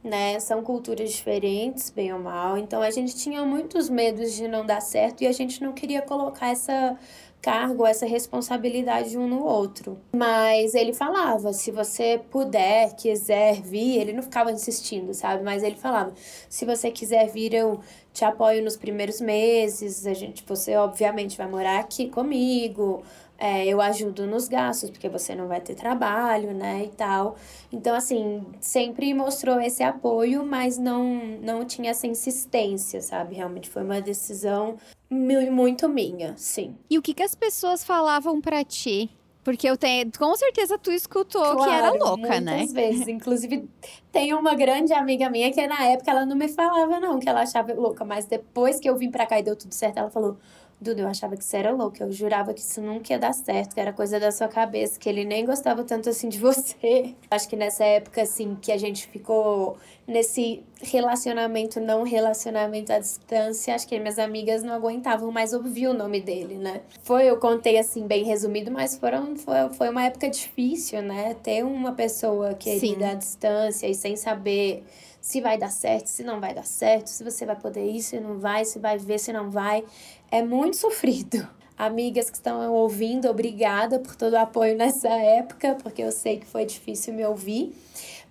[0.04, 0.40] né?
[0.40, 4.82] São culturas diferentes, bem ou mal, então a gente tinha muitos medos de não dar
[4.82, 6.98] certo e a gente não queria colocar essa
[7.42, 9.98] cargo, essa responsabilidade um no outro.
[10.14, 15.44] Mas ele falava, se você puder, quiser vir, ele não ficava insistindo, sabe?
[15.44, 16.14] Mas ele falava,
[16.50, 17.80] se você quiser vir, eu
[18.12, 23.04] te apoio nos primeiros meses, a gente, você obviamente vai morar aqui comigo,
[23.38, 27.36] é, eu ajudo nos gastos, porque você não vai ter trabalho, né, e tal.
[27.71, 33.36] Então, assim, sempre mostrou esse apoio, mas não, não tinha essa insistência, sabe?
[33.36, 34.78] Realmente foi uma decisão
[35.10, 36.76] muito minha, sim.
[36.89, 39.10] E o que, que as pessoas falavam para ti?
[39.47, 42.58] Porque eu tenho, com certeza tu escutou claro, que era louca, muitas né?
[42.58, 43.08] Muitas vezes.
[43.08, 43.69] Inclusive,
[44.12, 47.43] tem uma grande amiga minha que na época ela não me falava, não, que ela
[47.43, 48.04] achava louca.
[48.04, 50.38] Mas depois que eu vim pra cá e deu tudo certo, ela falou:
[50.80, 53.74] Duda, eu achava que você era louco, eu jurava que isso nunca ia dar certo,
[53.74, 57.16] que era coisa da sua cabeça, que ele nem gostava tanto assim de você.
[57.32, 59.76] Acho que nessa época, assim, que a gente ficou
[60.08, 65.94] nesse relacionamento, não relacionamento à distância, acho que minhas amigas não aguentavam mais ouvir o
[65.94, 66.82] nome dele, né?
[67.04, 71.36] Foi, eu contei assim, bem resumido, mas foram, foi, foi uma época difícil, né?
[71.44, 73.12] Ter uma pessoa querida Sim.
[73.12, 74.86] à distância e sem saber
[75.28, 78.18] se vai dar certo, se não vai dar certo, se você vai poder ir, se
[78.18, 79.84] não vai, se vai ver, se não vai.
[80.32, 81.46] É muito sofrido.
[81.78, 86.46] Amigas que estão ouvindo, obrigada por todo o apoio nessa época, porque eu sei que
[86.46, 87.76] foi difícil me ouvir.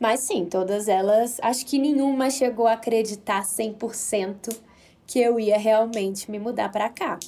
[0.01, 4.57] Mas sim, todas elas, acho que nenhuma chegou a acreditar 100%
[5.07, 7.19] que eu ia realmente me mudar para cá.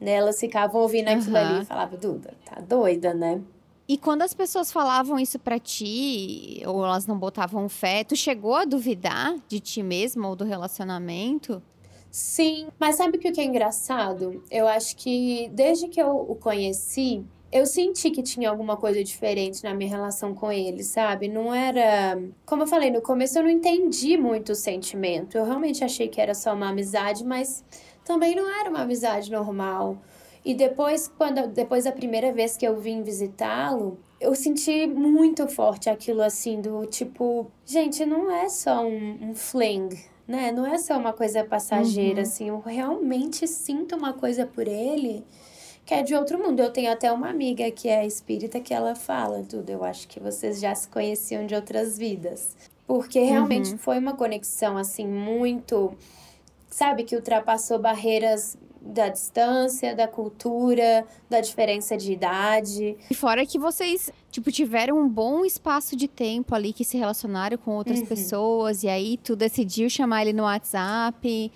[0.00, 0.12] Né?
[0.12, 1.46] Elas ficavam ouvindo aquilo uhum.
[1.46, 3.40] ali e falavam, Duda, tá doida, né?
[3.88, 8.56] E quando as pessoas falavam isso para ti, ou elas não botavam fé, tu chegou
[8.56, 11.62] a duvidar de ti mesma ou do relacionamento?
[12.10, 14.42] Sim, mas sabe o que é engraçado?
[14.50, 19.62] Eu acho que desde que eu o conheci, eu senti que tinha alguma coisa diferente
[19.62, 21.28] na minha relação com ele, sabe?
[21.28, 22.20] Não era.
[22.44, 25.38] Como eu falei, no começo eu não entendi muito o sentimento.
[25.38, 27.64] Eu realmente achei que era só uma amizade, mas
[28.04, 29.96] também não era uma amizade normal.
[30.46, 35.90] E depois, quando depois da primeira vez que eu vim visitá-lo, eu senti muito forte
[35.90, 39.88] aquilo assim do tipo, gente, não é só um, um fling,
[40.24, 40.52] né?
[40.52, 42.22] Não é só uma coisa passageira, uhum.
[42.22, 42.48] assim.
[42.48, 45.26] Eu realmente sinto uma coisa por ele
[45.84, 46.60] que é de outro mundo.
[46.60, 49.68] Eu tenho até uma amiga que é espírita que ela fala tudo.
[49.68, 52.56] Eu acho que vocês já se conheciam de outras vidas.
[52.86, 53.78] Porque realmente uhum.
[53.78, 55.92] foi uma conexão, assim, muito.
[56.70, 62.96] Sabe, que ultrapassou barreiras da distância, da cultura, da diferença de idade.
[63.10, 67.58] E fora que vocês, tipo, tiveram um bom espaço de tempo ali que se relacionaram
[67.58, 68.06] com outras uhum.
[68.06, 71.52] pessoas e aí tu decidiu chamar ele no WhatsApp.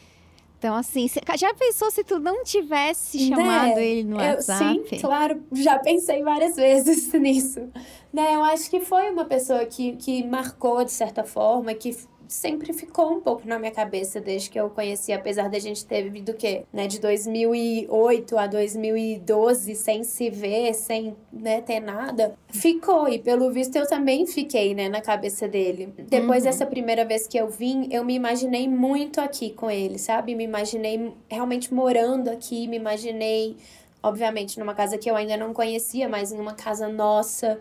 [0.59, 1.07] Então, assim,
[1.39, 3.37] já pensou se tu não tivesse né?
[3.37, 3.87] chamado né?
[3.87, 4.89] ele no WhatsApp?
[4.91, 7.67] sim, claro, já pensei várias vezes nisso.
[8.13, 11.97] Né, eu acho que foi uma pessoa que, que marcou de certa forma, que
[12.31, 16.03] sempre ficou um pouco na minha cabeça desde que eu conheci, apesar da gente ter
[16.05, 16.65] vivido o quê?
[16.73, 22.37] Né, de 2008 a 2012 sem se ver, sem né, ter nada.
[22.49, 25.93] Ficou, e pelo visto eu também fiquei, né, na cabeça dele.
[26.09, 26.51] Depois uhum.
[26.51, 30.35] dessa primeira vez que eu vim, eu me imaginei muito aqui com ele, sabe?
[30.37, 33.57] Me imaginei realmente morando aqui, me imaginei
[34.03, 37.59] obviamente numa casa que eu ainda não conhecia, mas em uma casa nossa.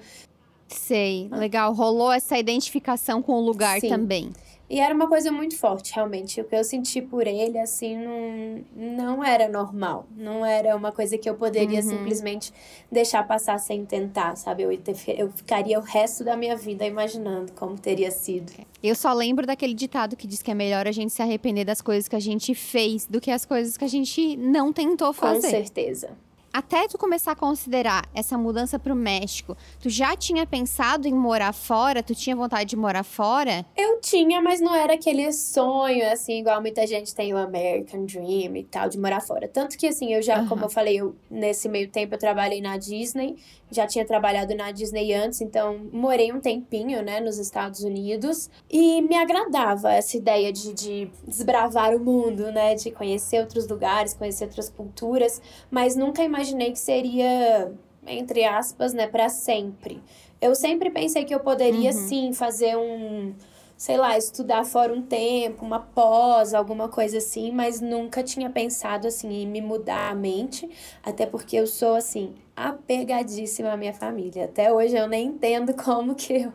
[0.67, 1.73] Sei, legal.
[1.73, 3.89] Rolou essa identificação com o lugar Sim.
[3.89, 4.31] também.
[4.69, 6.39] E era uma coisa muito forte, realmente.
[6.39, 10.05] O que eu senti por ele, assim, não, não era normal.
[10.15, 11.89] Não era uma coisa que eu poderia uhum.
[11.89, 12.53] simplesmente
[12.91, 14.61] deixar passar sem tentar, sabe?
[14.61, 18.53] Eu, eu ficaria o resto da minha vida imaginando como teria sido.
[18.83, 21.81] Eu só lembro daquele ditado que diz que é melhor a gente se arrepender das
[21.81, 25.41] coisas que a gente fez do que as coisas que a gente não tentou fazer.
[25.41, 26.28] Com certeza
[26.59, 31.13] até tu começar a considerar essa mudança para o México, tu já tinha pensado em
[31.13, 32.03] morar fora?
[32.03, 33.65] Tu tinha vontade de morar fora?
[33.77, 38.57] Eu tinha, mas não era aquele sonho, assim, igual muita gente tem o American Dream
[38.57, 39.47] e tal, de morar fora.
[39.47, 40.47] Tanto que, assim, eu já, uhum.
[40.49, 43.37] como eu falei, eu, nesse meio tempo eu trabalhei na Disney,
[43.71, 48.49] já tinha trabalhado na Disney antes, então morei um tempinho, né, nos Estados Unidos.
[48.69, 54.13] E me agradava essa ideia de, de desbravar o mundo, né, de conhecer outros lugares,
[54.13, 55.41] conhecer outras culturas,
[55.71, 57.71] mas nunca imaginei imaginei que seria,
[58.05, 60.01] entre aspas, né, para sempre.
[60.41, 62.07] Eu sempre pensei que eu poderia uhum.
[62.07, 63.33] sim fazer um,
[63.77, 69.07] sei lá, estudar fora um tempo, uma pós, alguma coisa assim, mas nunca tinha pensado
[69.07, 70.69] assim em me mudar a mente,
[71.03, 74.45] até porque eu sou assim apegadíssima à minha família.
[74.45, 76.53] Até hoje eu nem entendo como que eu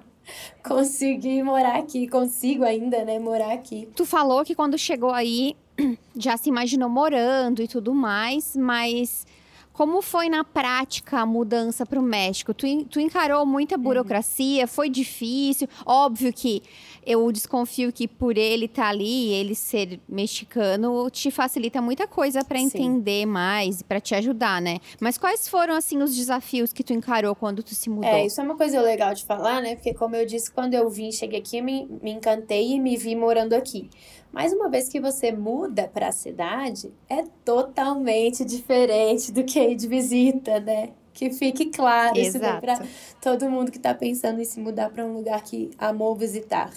[0.66, 3.88] consegui morar aqui, consigo ainda, né, morar aqui.
[3.94, 5.54] Tu falou que quando chegou aí
[6.16, 9.26] já se imaginou morando e tudo mais, mas
[9.75, 12.55] como foi na prática a mudança para o México?
[12.55, 14.63] Tu, tu encarou muita burocracia?
[14.63, 14.69] Uhum.
[14.69, 15.69] Foi difícil?
[15.85, 16.63] Óbvio que
[17.05, 22.45] eu desconfio que por ele estar tá ali, ele ser mexicano, te facilita muita coisa
[22.45, 24.79] para entender mais e para te ajudar, né?
[25.01, 28.09] Mas quais foram assim os desafios que tu encarou quando tu se mudou?
[28.09, 29.75] É, isso é uma coisa legal de falar, né?
[29.75, 33.17] Porque como eu disse, quando eu vim, cheguei aqui, me, me encantei e me vi
[33.17, 33.91] morando aqui.
[34.35, 39.77] Mas uma vez que você muda para a cidade, é totalmente diferente do que ir
[39.77, 40.90] de visita, né?
[41.12, 42.83] Que fique claro isso para
[43.23, 46.73] todo mundo que está pensando em se mudar para um lugar que amou visitar.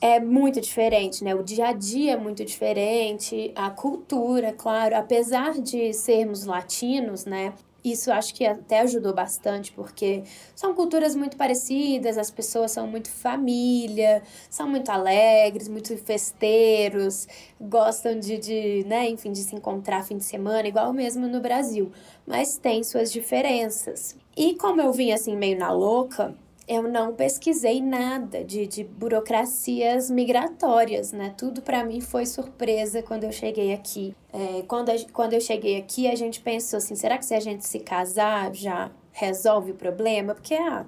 [0.00, 1.34] É muito diferente, né?
[1.34, 4.96] O dia a dia é muito diferente, a cultura, claro.
[4.96, 7.52] Apesar de sermos latinos, né?
[7.84, 13.08] Isso acho que até ajudou bastante, porque são culturas muito parecidas, as pessoas são muito
[13.08, 17.26] família, são muito alegres, muito festeiros,
[17.60, 21.92] gostam de, de, né, enfim, de se encontrar fim de semana, igual mesmo no Brasil.
[22.26, 24.16] Mas tem suas diferenças.
[24.36, 26.34] E como eu vim assim meio na louca,
[26.68, 31.34] eu não pesquisei nada de, de burocracias migratórias, né?
[31.36, 34.14] Tudo para mim foi surpresa quando eu cheguei aqui.
[34.30, 37.40] É, quando, a, quando eu cheguei aqui, a gente pensou assim: será que se a
[37.40, 40.34] gente se casar já resolve o problema?
[40.34, 40.84] Porque ah,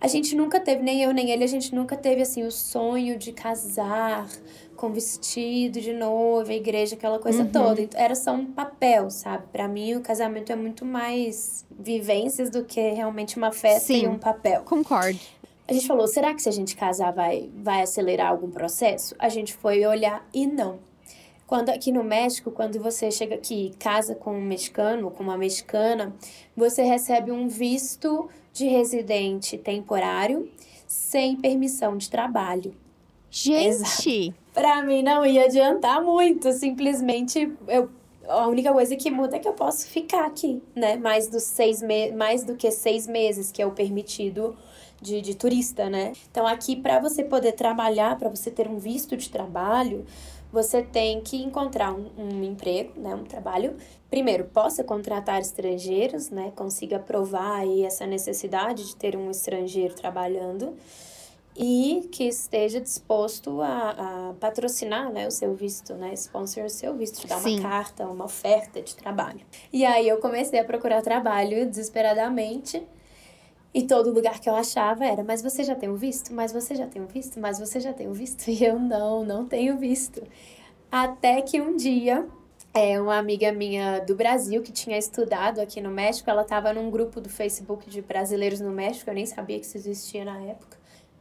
[0.00, 3.18] a gente nunca teve, nem eu nem ele, a gente nunca teve assim o sonho
[3.18, 4.26] de casar
[4.80, 7.52] com vestido de noiva, igreja, aquela coisa uhum.
[7.52, 7.82] toda.
[7.82, 9.44] Então, era só um papel, sabe?
[9.52, 14.08] Para mim, o casamento é muito mais vivências do que realmente uma festa Sim, e
[14.08, 14.62] um papel.
[14.62, 15.20] Concordo.
[15.68, 19.14] A gente falou, será que se a gente casar vai, vai acelerar algum processo?
[19.18, 20.78] A gente foi olhar e não.
[21.46, 26.14] Quando aqui no México, quando você chega aqui casa com um mexicano, com uma mexicana,
[26.56, 30.50] você recebe um visto de residente temporário
[30.86, 32.74] sem permissão de trabalho.
[33.30, 34.34] Gente!
[34.52, 37.88] Para mim não ia adiantar muito, simplesmente eu
[38.30, 40.96] a única coisa que muda é que eu posso ficar aqui, né?
[40.96, 44.56] Mais, dos seis me mais do que seis meses, que é o permitido
[45.00, 46.12] de, de turista, né?
[46.30, 50.04] Então, aqui, para você poder trabalhar, para você ter um visto de trabalho,
[50.52, 53.14] você tem que encontrar um, um, emprego, né?
[53.14, 53.76] Um trabalho.
[54.08, 56.52] Primeiro, possa contratar estrangeiros, né?
[56.54, 60.74] Consiga provar aí essa necessidade de ter um estrangeiro trabalhando
[61.62, 66.96] e que esteja disposto a, a patrocinar né, o seu visto, né, sponsor o seu
[66.96, 67.60] visto, te dar Sim.
[67.60, 69.42] uma carta, uma oferta de trabalho.
[69.70, 72.82] E aí eu comecei a procurar trabalho desesperadamente.
[73.74, 76.32] E todo lugar que eu achava era, mas você já tem o visto?
[76.32, 77.38] Mas você já tem o visto?
[77.38, 78.48] Mas você já tem o visto?
[78.50, 80.22] E eu não, não tenho visto.
[80.90, 82.26] Até que um dia,
[82.72, 86.90] é, uma amiga minha do Brasil que tinha estudado aqui no México, ela estava num
[86.90, 90.79] grupo do Facebook de brasileiros no México, eu nem sabia que isso existia na época.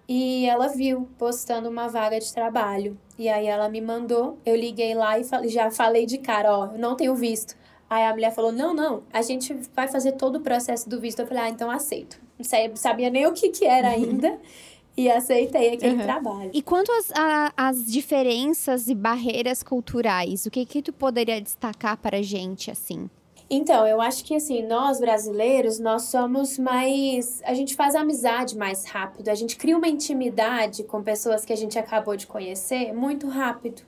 [0.09, 2.97] E ela viu postando uma vaga de trabalho.
[3.15, 6.79] E aí ela me mandou, eu liguei lá e já falei de cara, ó, eu
[6.79, 7.55] não tenho visto.
[7.87, 11.19] Aí a mulher falou: não, não, a gente vai fazer todo o processo do visto.
[11.19, 12.19] Eu falei: ah, então aceito.
[12.39, 14.39] Não sabia nem o que, que era ainda.
[14.97, 16.03] e aceitei aquele uhum.
[16.03, 16.51] trabalho.
[16.53, 21.97] E quanto às, a, as diferenças e barreiras culturais, o que que tu poderia destacar
[21.97, 23.09] para a gente, assim?
[23.49, 27.41] Então, eu acho que assim, nós brasileiros, nós somos mais.
[27.43, 31.57] A gente faz amizade mais rápido, a gente cria uma intimidade com pessoas que a
[31.57, 33.81] gente acabou de conhecer muito rápido.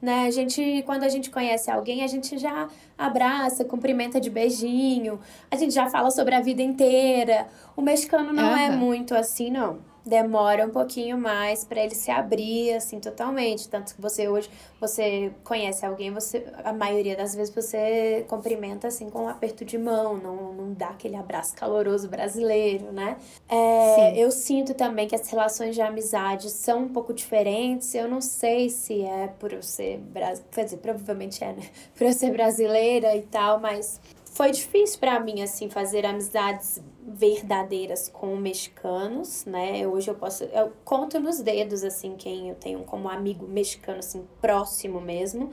[0.00, 0.26] Né?
[0.26, 5.20] A gente, quando a gente conhece alguém, a gente já abraça, cumprimenta de beijinho,
[5.50, 7.48] a gente já fala sobre a vida inteira.
[7.76, 8.56] O mexicano não uhum.
[8.56, 13.94] é muito assim, não demora um pouquinho mais para ele se abrir assim totalmente, tanto
[13.94, 19.24] que você hoje você conhece alguém, você a maioria das vezes você cumprimenta assim com
[19.24, 23.16] um aperto de mão, não, não dá aquele abraço caloroso brasileiro, né?
[23.48, 27.94] É, eu sinto também que as relações de amizade são um pouco diferentes.
[27.94, 31.62] Eu não sei se é por eu ser brasileira, quer dizer, provavelmente é, né?
[31.94, 38.08] Por eu ser brasileira e tal, mas foi difícil para mim assim fazer amizades verdadeiras
[38.08, 39.86] com mexicanos, né?
[39.86, 44.26] Hoje eu posso eu conto nos dedos assim quem eu tenho como amigo mexicano assim
[44.40, 45.50] próximo mesmo,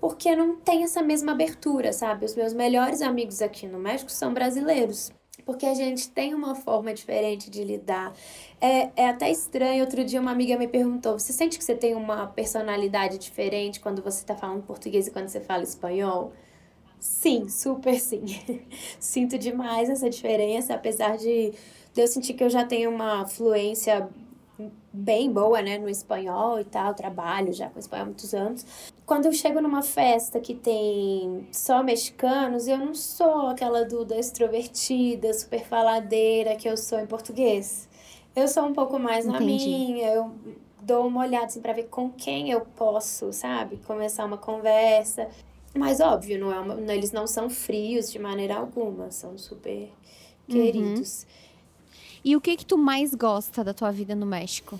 [0.00, 2.24] porque não tem essa mesma abertura, sabe?
[2.24, 5.12] Os meus melhores amigos aqui no México são brasileiros.
[5.44, 8.12] Porque a gente tem uma forma diferente de lidar.
[8.60, 9.82] É, é até estranho.
[9.82, 14.02] Outro dia, uma amiga me perguntou: Você sente que você tem uma personalidade diferente quando
[14.02, 16.32] você está falando português e quando você fala espanhol?
[17.00, 18.22] Sim, super sim.
[19.00, 21.52] Sinto demais essa diferença, apesar de,
[21.96, 24.08] eu sentir que eu já tenho uma fluência
[24.92, 28.66] bem boa, né, no espanhol e tal, trabalho já com espanhol há muitos anos.
[29.06, 35.32] Quando eu chego numa festa que tem só mexicanos, eu não sou aquela Duda extrovertida,
[35.32, 37.88] super faladeira que eu sou em português.
[38.36, 39.38] Eu sou um pouco mais Entendi.
[39.38, 40.30] na minha, eu
[40.82, 45.28] dou uma olhada assim para ver com quem eu posso, sabe, começar uma conversa.
[45.74, 49.88] Mas óbvio, não é uma, eles não são frios de maneira alguma, são super
[50.48, 51.22] queridos.
[51.22, 51.28] Uhum.
[52.24, 54.78] E o que que tu mais gosta da tua vida no México?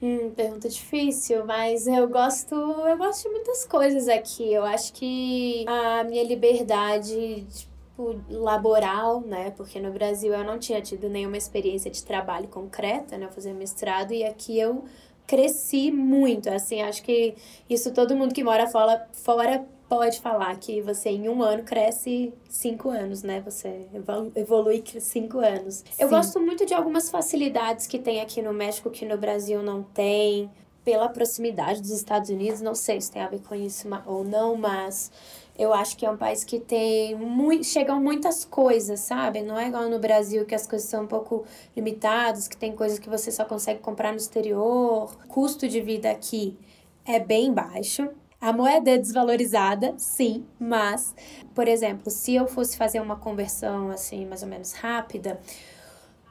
[0.00, 4.52] Hum, pergunta difícil, mas eu gosto, eu gosto de muitas coisas aqui.
[4.52, 9.50] Eu acho que a minha liberdade, tipo, laboral, né?
[9.50, 13.26] Porque no Brasil eu não tinha tido nenhuma experiência de trabalho concreta, né?
[13.26, 14.84] Eu fazia mestrado e aqui eu
[15.26, 17.34] cresci muito, assim, acho que
[17.68, 22.32] isso todo mundo que mora fora, fora pode falar que você em um ano cresce
[22.48, 23.40] cinco anos, né?
[23.40, 23.88] Você
[24.34, 25.76] evolui cinco anos.
[25.76, 25.84] Sim.
[25.98, 29.82] Eu gosto muito de algumas facilidades que tem aqui no México que no Brasil não
[29.82, 30.50] tem.
[30.84, 34.56] Pela proximidade dos Estados Unidos, não sei se tem a ver com isso ou não,
[34.56, 35.10] mas
[35.58, 39.42] Eu acho que é um país que tem muito, chegam muitas coisas, sabe?
[39.42, 41.44] Não é igual no Brasil que as coisas são um pouco
[41.76, 45.12] limitadas, que tem coisas que você só consegue comprar no exterior.
[45.24, 46.56] O custo de vida aqui
[47.04, 48.08] é bem baixo.
[48.40, 51.12] A moeda é desvalorizada, sim, mas,
[51.56, 55.40] por exemplo, se eu fosse fazer uma conversão assim, mais ou menos rápida,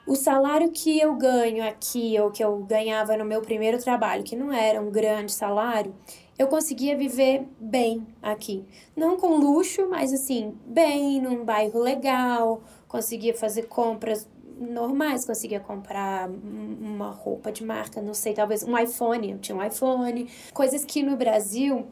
[0.08, 4.38] o salário que eu ganho aqui, ou que eu ganhava no meu primeiro trabalho, que
[4.38, 5.94] não era um grande salário,
[6.40, 8.64] eu conseguia viver bem aqui.
[8.96, 16.30] Não com luxo, mas assim, bem, num bairro legal, conseguia fazer compras normais, conseguia comprar
[16.30, 21.04] uma roupa de marca, não sei, talvez um iPhone, eu tinha um iPhone, coisas que
[21.04, 21.86] no Brasil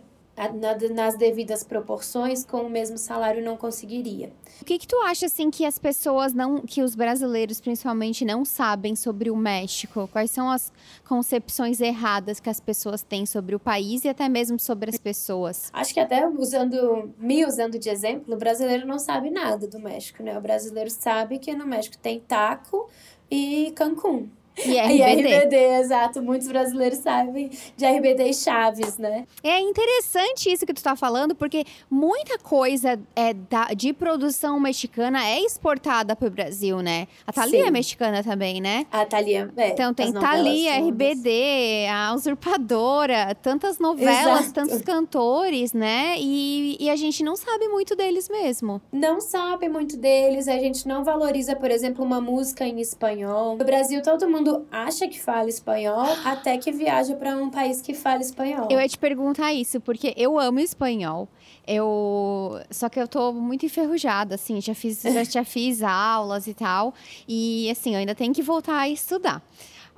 [0.93, 4.31] nas devidas proporções com o mesmo salário não conseguiria.
[4.61, 8.43] O que que tu acha assim que as pessoas não, que os brasileiros principalmente não
[8.43, 10.09] sabem sobre o México?
[10.11, 10.71] Quais são as
[11.07, 15.69] concepções erradas que as pessoas têm sobre o país e até mesmo sobre as pessoas?
[15.71, 20.21] Acho que até usando me usando de exemplo, o brasileiro não sabe nada do México,
[20.21, 20.37] né?
[20.37, 22.89] O brasileiro sabe que no México tem taco
[23.29, 24.29] e Cancún.
[24.63, 25.25] E RBD.
[25.25, 26.21] E RBD, exato.
[26.21, 29.25] Muitos brasileiros sabem de RBD e Chaves, né?
[29.43, 35.25] É interessante isso que tu tá falando, porque muita coisa é da, de produção mexicana
[35.25, 37.07] é exportada pro Brasil, né?
[37.25, 37.67] A Thalia é Sim.
[37.67, 38.85] é mexicana também, né?
[38.91, 39.69] A Thalia, é.
[39.69, 44.53] Então tem Thalia, RBD, a Usurpadora, tantas novelas, exato.
[44.53, 46.15] tantos cantores, né?
[46.17, 48.81] E, e a gente não sabe muito deles mesmo.
[48.91, 53.57] Não sabe muito deles, a gente não valoriza, por exemplo, uma música em espanhol.
[53.57, 57.81] No Brasil, todo mundo mundo acha que fala espanhol até que viaja para um país
[57.81, 58.67] que fala espanhol.
[58.69, 61.27] Eu ia te perguntar isso, porque eu amo espanhol.
[61.67, 66.53] Eu só que eu tô muito enferrujada, assim, já fiz já, já fiz aulas e
[66.53, 66.93] tal,
[67.27, 69.41] e assim, eu ainda tenho que voltar a estudar.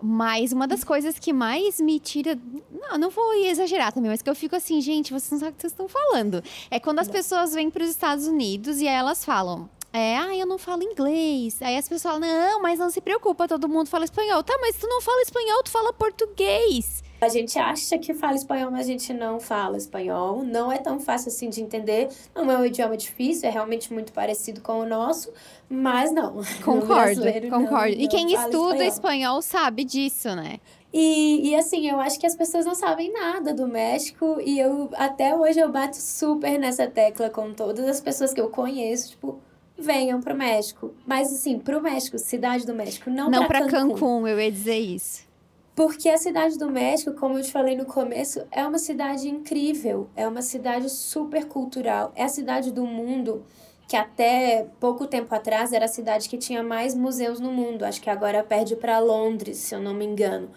[0.01, 2.37] Mas uma das coisas que mais me tira.
[2.71, 5.55] Não, não vou exagerar também, mas que eu fico assim, gente, vocês não sabem o
[5.55, 6.43] que vocês estão falando.
[6.69, 10.45] É quando as pessoas vêm para os Estados Unidos e elas falam: é, ah, eu
[10.45, 11.61] não falo inglês.
[11.61, 14.43] Aí as pessoas falam, não, mas não se preocupa, todo mundo fala espanhol.
[14.43, 17.03] Tá, mas tu não fala espanhol, tu fala português.
[17.19, 20.43] A gente acha que fala espanhol, mas a gente não fala espanhol.
[20.43, 22.09] Não é tão fácil assim de entender.
[22.35, 25.33] Não é um idioma difícil, é realmente muito parecido com o nosso,
[25.67, 26.43] mas não.
[26.63, 27.95] Concordo, concordo.
[27.95, 28.87] Não, e quem estuda espanhol.
[28.87, 30.59] espanhol sabe disso, né?
[30.93, 34.89] E, e assim, eu acho que as pessoas não sabem nada do México e eu
[34.93, 39.39] até hoje eu bato super nessa tecla com todas as pessoas que eu conheço, tipo,
[39.77, 40.93] venham para o México.
[41.05, 43.93] Mas assim, para o México, cidade do México, não, não para Cancún.
[43.93, 45.27] Cancún, eu ia dizer isso.
[45.75, 50.09] Porque a cidade do México, como eu te falei no começo, é uma cidade incrível,
[50.15, 53.43] é uma cidade super cultural, é a cidade do mundo
[53.87, 57.83] que até pouco tempo atrás era a cidade que tinha mais museus no mundo.
[57.83, 60.49] Acho que agora perde para Londres, se eu não me engano.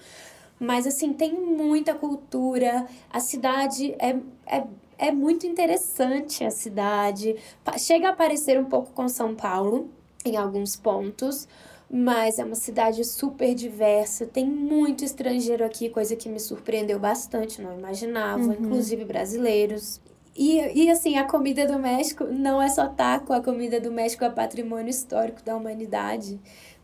[0.58, 4.16] Mas assim, tem muita cultura, a cidade é,
[4.46, 4.64] é
[5.00, 7.34] é muito interessante a cidade.
[7.78, 9.88] Chega a parecer um pouco com São Paulo
[10.24, 11.48] em alguns pontos,
[11.90, 14.26] mas é uma cidade super diversa.
[14.26, 18.52] Tem muito estrangeiro aqui, coisa que me surpreendeu bastante, não imaginava, uhum.
[18.52, 20.00] inclusive brasileiros.
[20.36, 24.24] E, e assim, a comida do México não é só taco, a comida do México
[24.24, 26.38] é patrimônio histórico da humanidade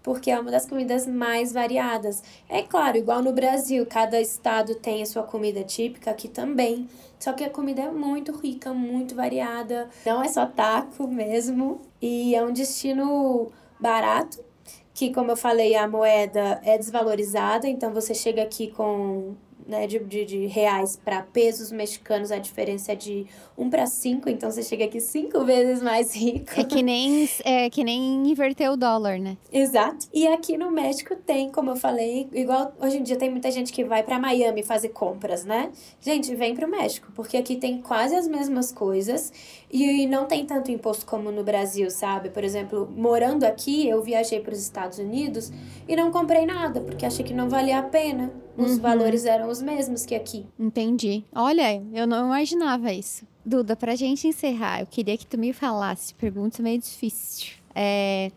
[0.07, 2.23] porque é uma das comidas mais variadas.
[2.49, 6.89] É claro, igual no Brasil, cada estado tem a sua comida típica, aqui também.
[7.19, 9.89] Só que a comida é muito rica, muito variada.
[10.07, 11.81] Não é só taco mesmo.
[12.01, 13.51] E é um destino
[13.81, 14.39] barato,
[14.95, 19.35] que como eu falei, a moeda é desvalorizada, então você chega aqui com
[19.67, 23.27] né, de, de, de reais para pesos mexicanos, a diferença é de
[23.59, 26.53] 1 para 5, então você chega aqui cinco vezes mais rico.
[26.57, 29.37] É que nem, é que nem inverter o dólar, né?
[29.53, 30.07] Exato.
[30.13, 33.73] E aqui no México tem, como eu falei, igual hoje em dia tem muita gente
[33.73, 35.71] que vai para Miami fazer compras, né?
[36.01, 39.33] Gente, vem pro México, porque aqui tem quase as mesmas coisas
[39.71, 42.31] e não tem tanto imposto como no Brasil, sabe?
[42.31, 45.51] Por exemplo, morando aqui, eu viajei para os Estados Unidos
[45.89, 48.46] e não comprei nada, porque achei que não valia a pena.
[48.57, 48.81] Os uhum.
[48.81, 50.47] valores eram os mesmos que aqui.
[50.59, 51.25] Entendi.
[51.35, 53.27] Olha, eu não imaginava isso.
[53.45, 57.55] Duda, pra gente encerrar, eu queria que tu me falasse, pergunta meio difícil.
[57.75, 58.33] É,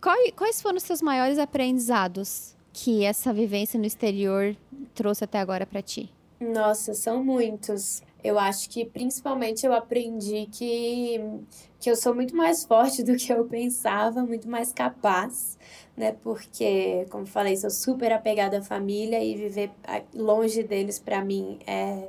[0.00, 4.56] quais, quais foram os seus maiores aprendizados que essa vivência no exterior
[4.94, 6.10] trouxe até agora para ti?
[6.40, 8.02] Nossa, são muitos.
[8.24, 11.20] Eu acho que principalmente eu aprendi que,
[11.82, 15.58] que eu sou muito mais forte do que eu pensava, muito mais capaz,
[15.96, 16.12] né?
[16.22, 19.72] Porque, como falei, sou super apegada à família e viver
[20.14, 22.08] longe deles para mim é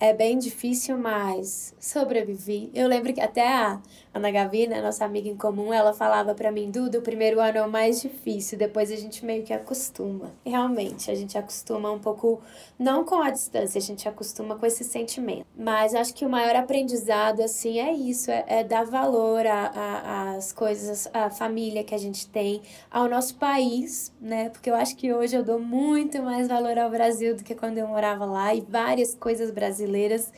[0.00, 2.70] é bem difícil, mas sobrevivi.
[2.74, 3.80] Eu lembro que até a
[4.14, 7.62] Ana Gavina, nossa amiga em comum, ela falava para mim, Duda, o primeiro ano é
[7.66, 10.32] o mais difícil, depois a gente meio que acostuma.
[10.46, 12.40] Realmente, a gente acostuma um pouco,
[12.78, 15.44] não com a distância, a gente acostuma com esse sentimento.
[15.58, 21.08] Mas acho que o maior aprendizado, assim, é isso, é, é dar valor às coisas,
[21.12, 24.48] à família que a gente tem, ao nosso país, né?
[24.50, 27.78] Porque eu acho que hoje eu dou muito mais valor ao Brasil do que quando
[27.78, 30.32] eu morava lá e várias coisas brasileiras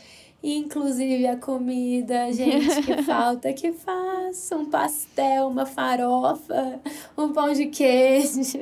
[0.55, 6.80] inclusive a comida, gente, que falta que faça um pastel, uma farofa,
[7.18, 8.61] um pão de queijo.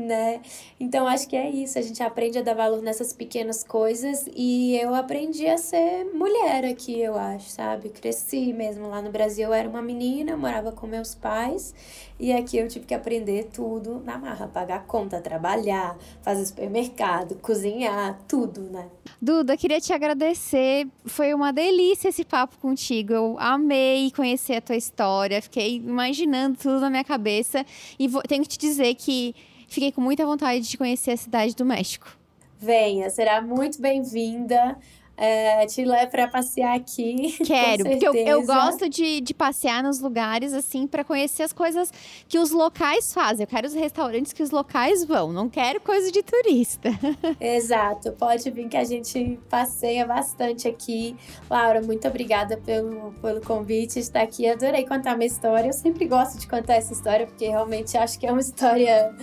[0.00, 0.40] Né?
[0.78, 4.76] Então acho que é isso, a gente aprende a dar valor nessas pequenas coisas e
[4.76, 7.90] eu aprendi a ser mulher aqui, eu acho, sabe?
[7.90, 11.74] Cresci mesmo lá no Brasil, eu era uma menina, morava com meus pais
[12.20, 18.20] e aqui eu tive que aprender tudo na marra, pagar conta, trabalhar, fazer supermercado, cozinhar,
[18.28, 18.90] tudo, né?
[19.22, 20.86] Duda, queria te agradecer.
[21.06, 23.14] Foi uma delícia esse papo contigo.
[23.14, 25.40] Eu amei conhecer a tua história.
[25.40, 27.64] Fiquei imaginando tudo na minha cabeça
[27.98, 29.34] e vou, tenho que te dizer que
[29.70, 32.14] fiquei com muita vontade de conhecer a cidade do México.
[32.58, 34.76] Venha, será muito bem-vinda
[35.20, 37.36] é, te levo para passear aqui.
[37.44, 41.92] Quero, porque eu, eu gosto de, de passear nos lugares, assim, para conhecer as coisas
[42.26, 43.44] que os locais fazem.
[43.44, 46.88] Eu quero os restaurantes que os locais vão, não quero coisa de turista.
[47.38, 51.14] Exato, pode vir que a gente passeia bastante aqui.
[51.50, 54.48] Laura, muito obrigada pelo, pelo convite, estar aqui.
[54.48, 55.68] Adorei contar minha história.
[55.68, 59.14] Eu sempre gosto de contar essa história, porque realmente acho que é uma história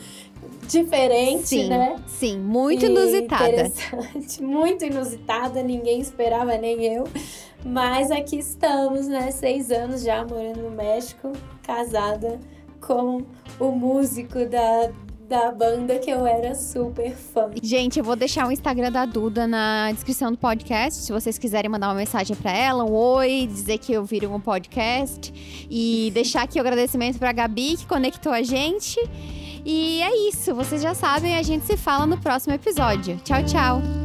[0.68, 1.96] diferente, sim, né?
[2.08, 3.50] Sim, muito e inusitada.
[3.50, 7.06] Interessante, muito inusitada, ninguém esperava, nem eu.
[7.66, 9.32] Mas aqui estamos, né?
[9.32, 11.32] Seis anos já morando no México,
[11.64, 12.40] casada
[12.80, 13.24] com
[13.60, 14.92] o músico da,
[15.28, 17.50] da banda que eu era super fã.
[17.62, 21.70] Gente, eu vou deixar o Instagram da Duda na descrição do podcast, se vocês quiserem
[21.70, 25.34] mandar uma mensagem para ela, um oi, dizer que ouviram um podcast
[25.70, 29.00] e deixar aqui o agradecimento para Gabi que conectou a gente.
[29.70, 33.18] E é isso, vocês já sabem, a gente se fala no próximo episódio.
[33.26, 33.97] Tchau, tchau!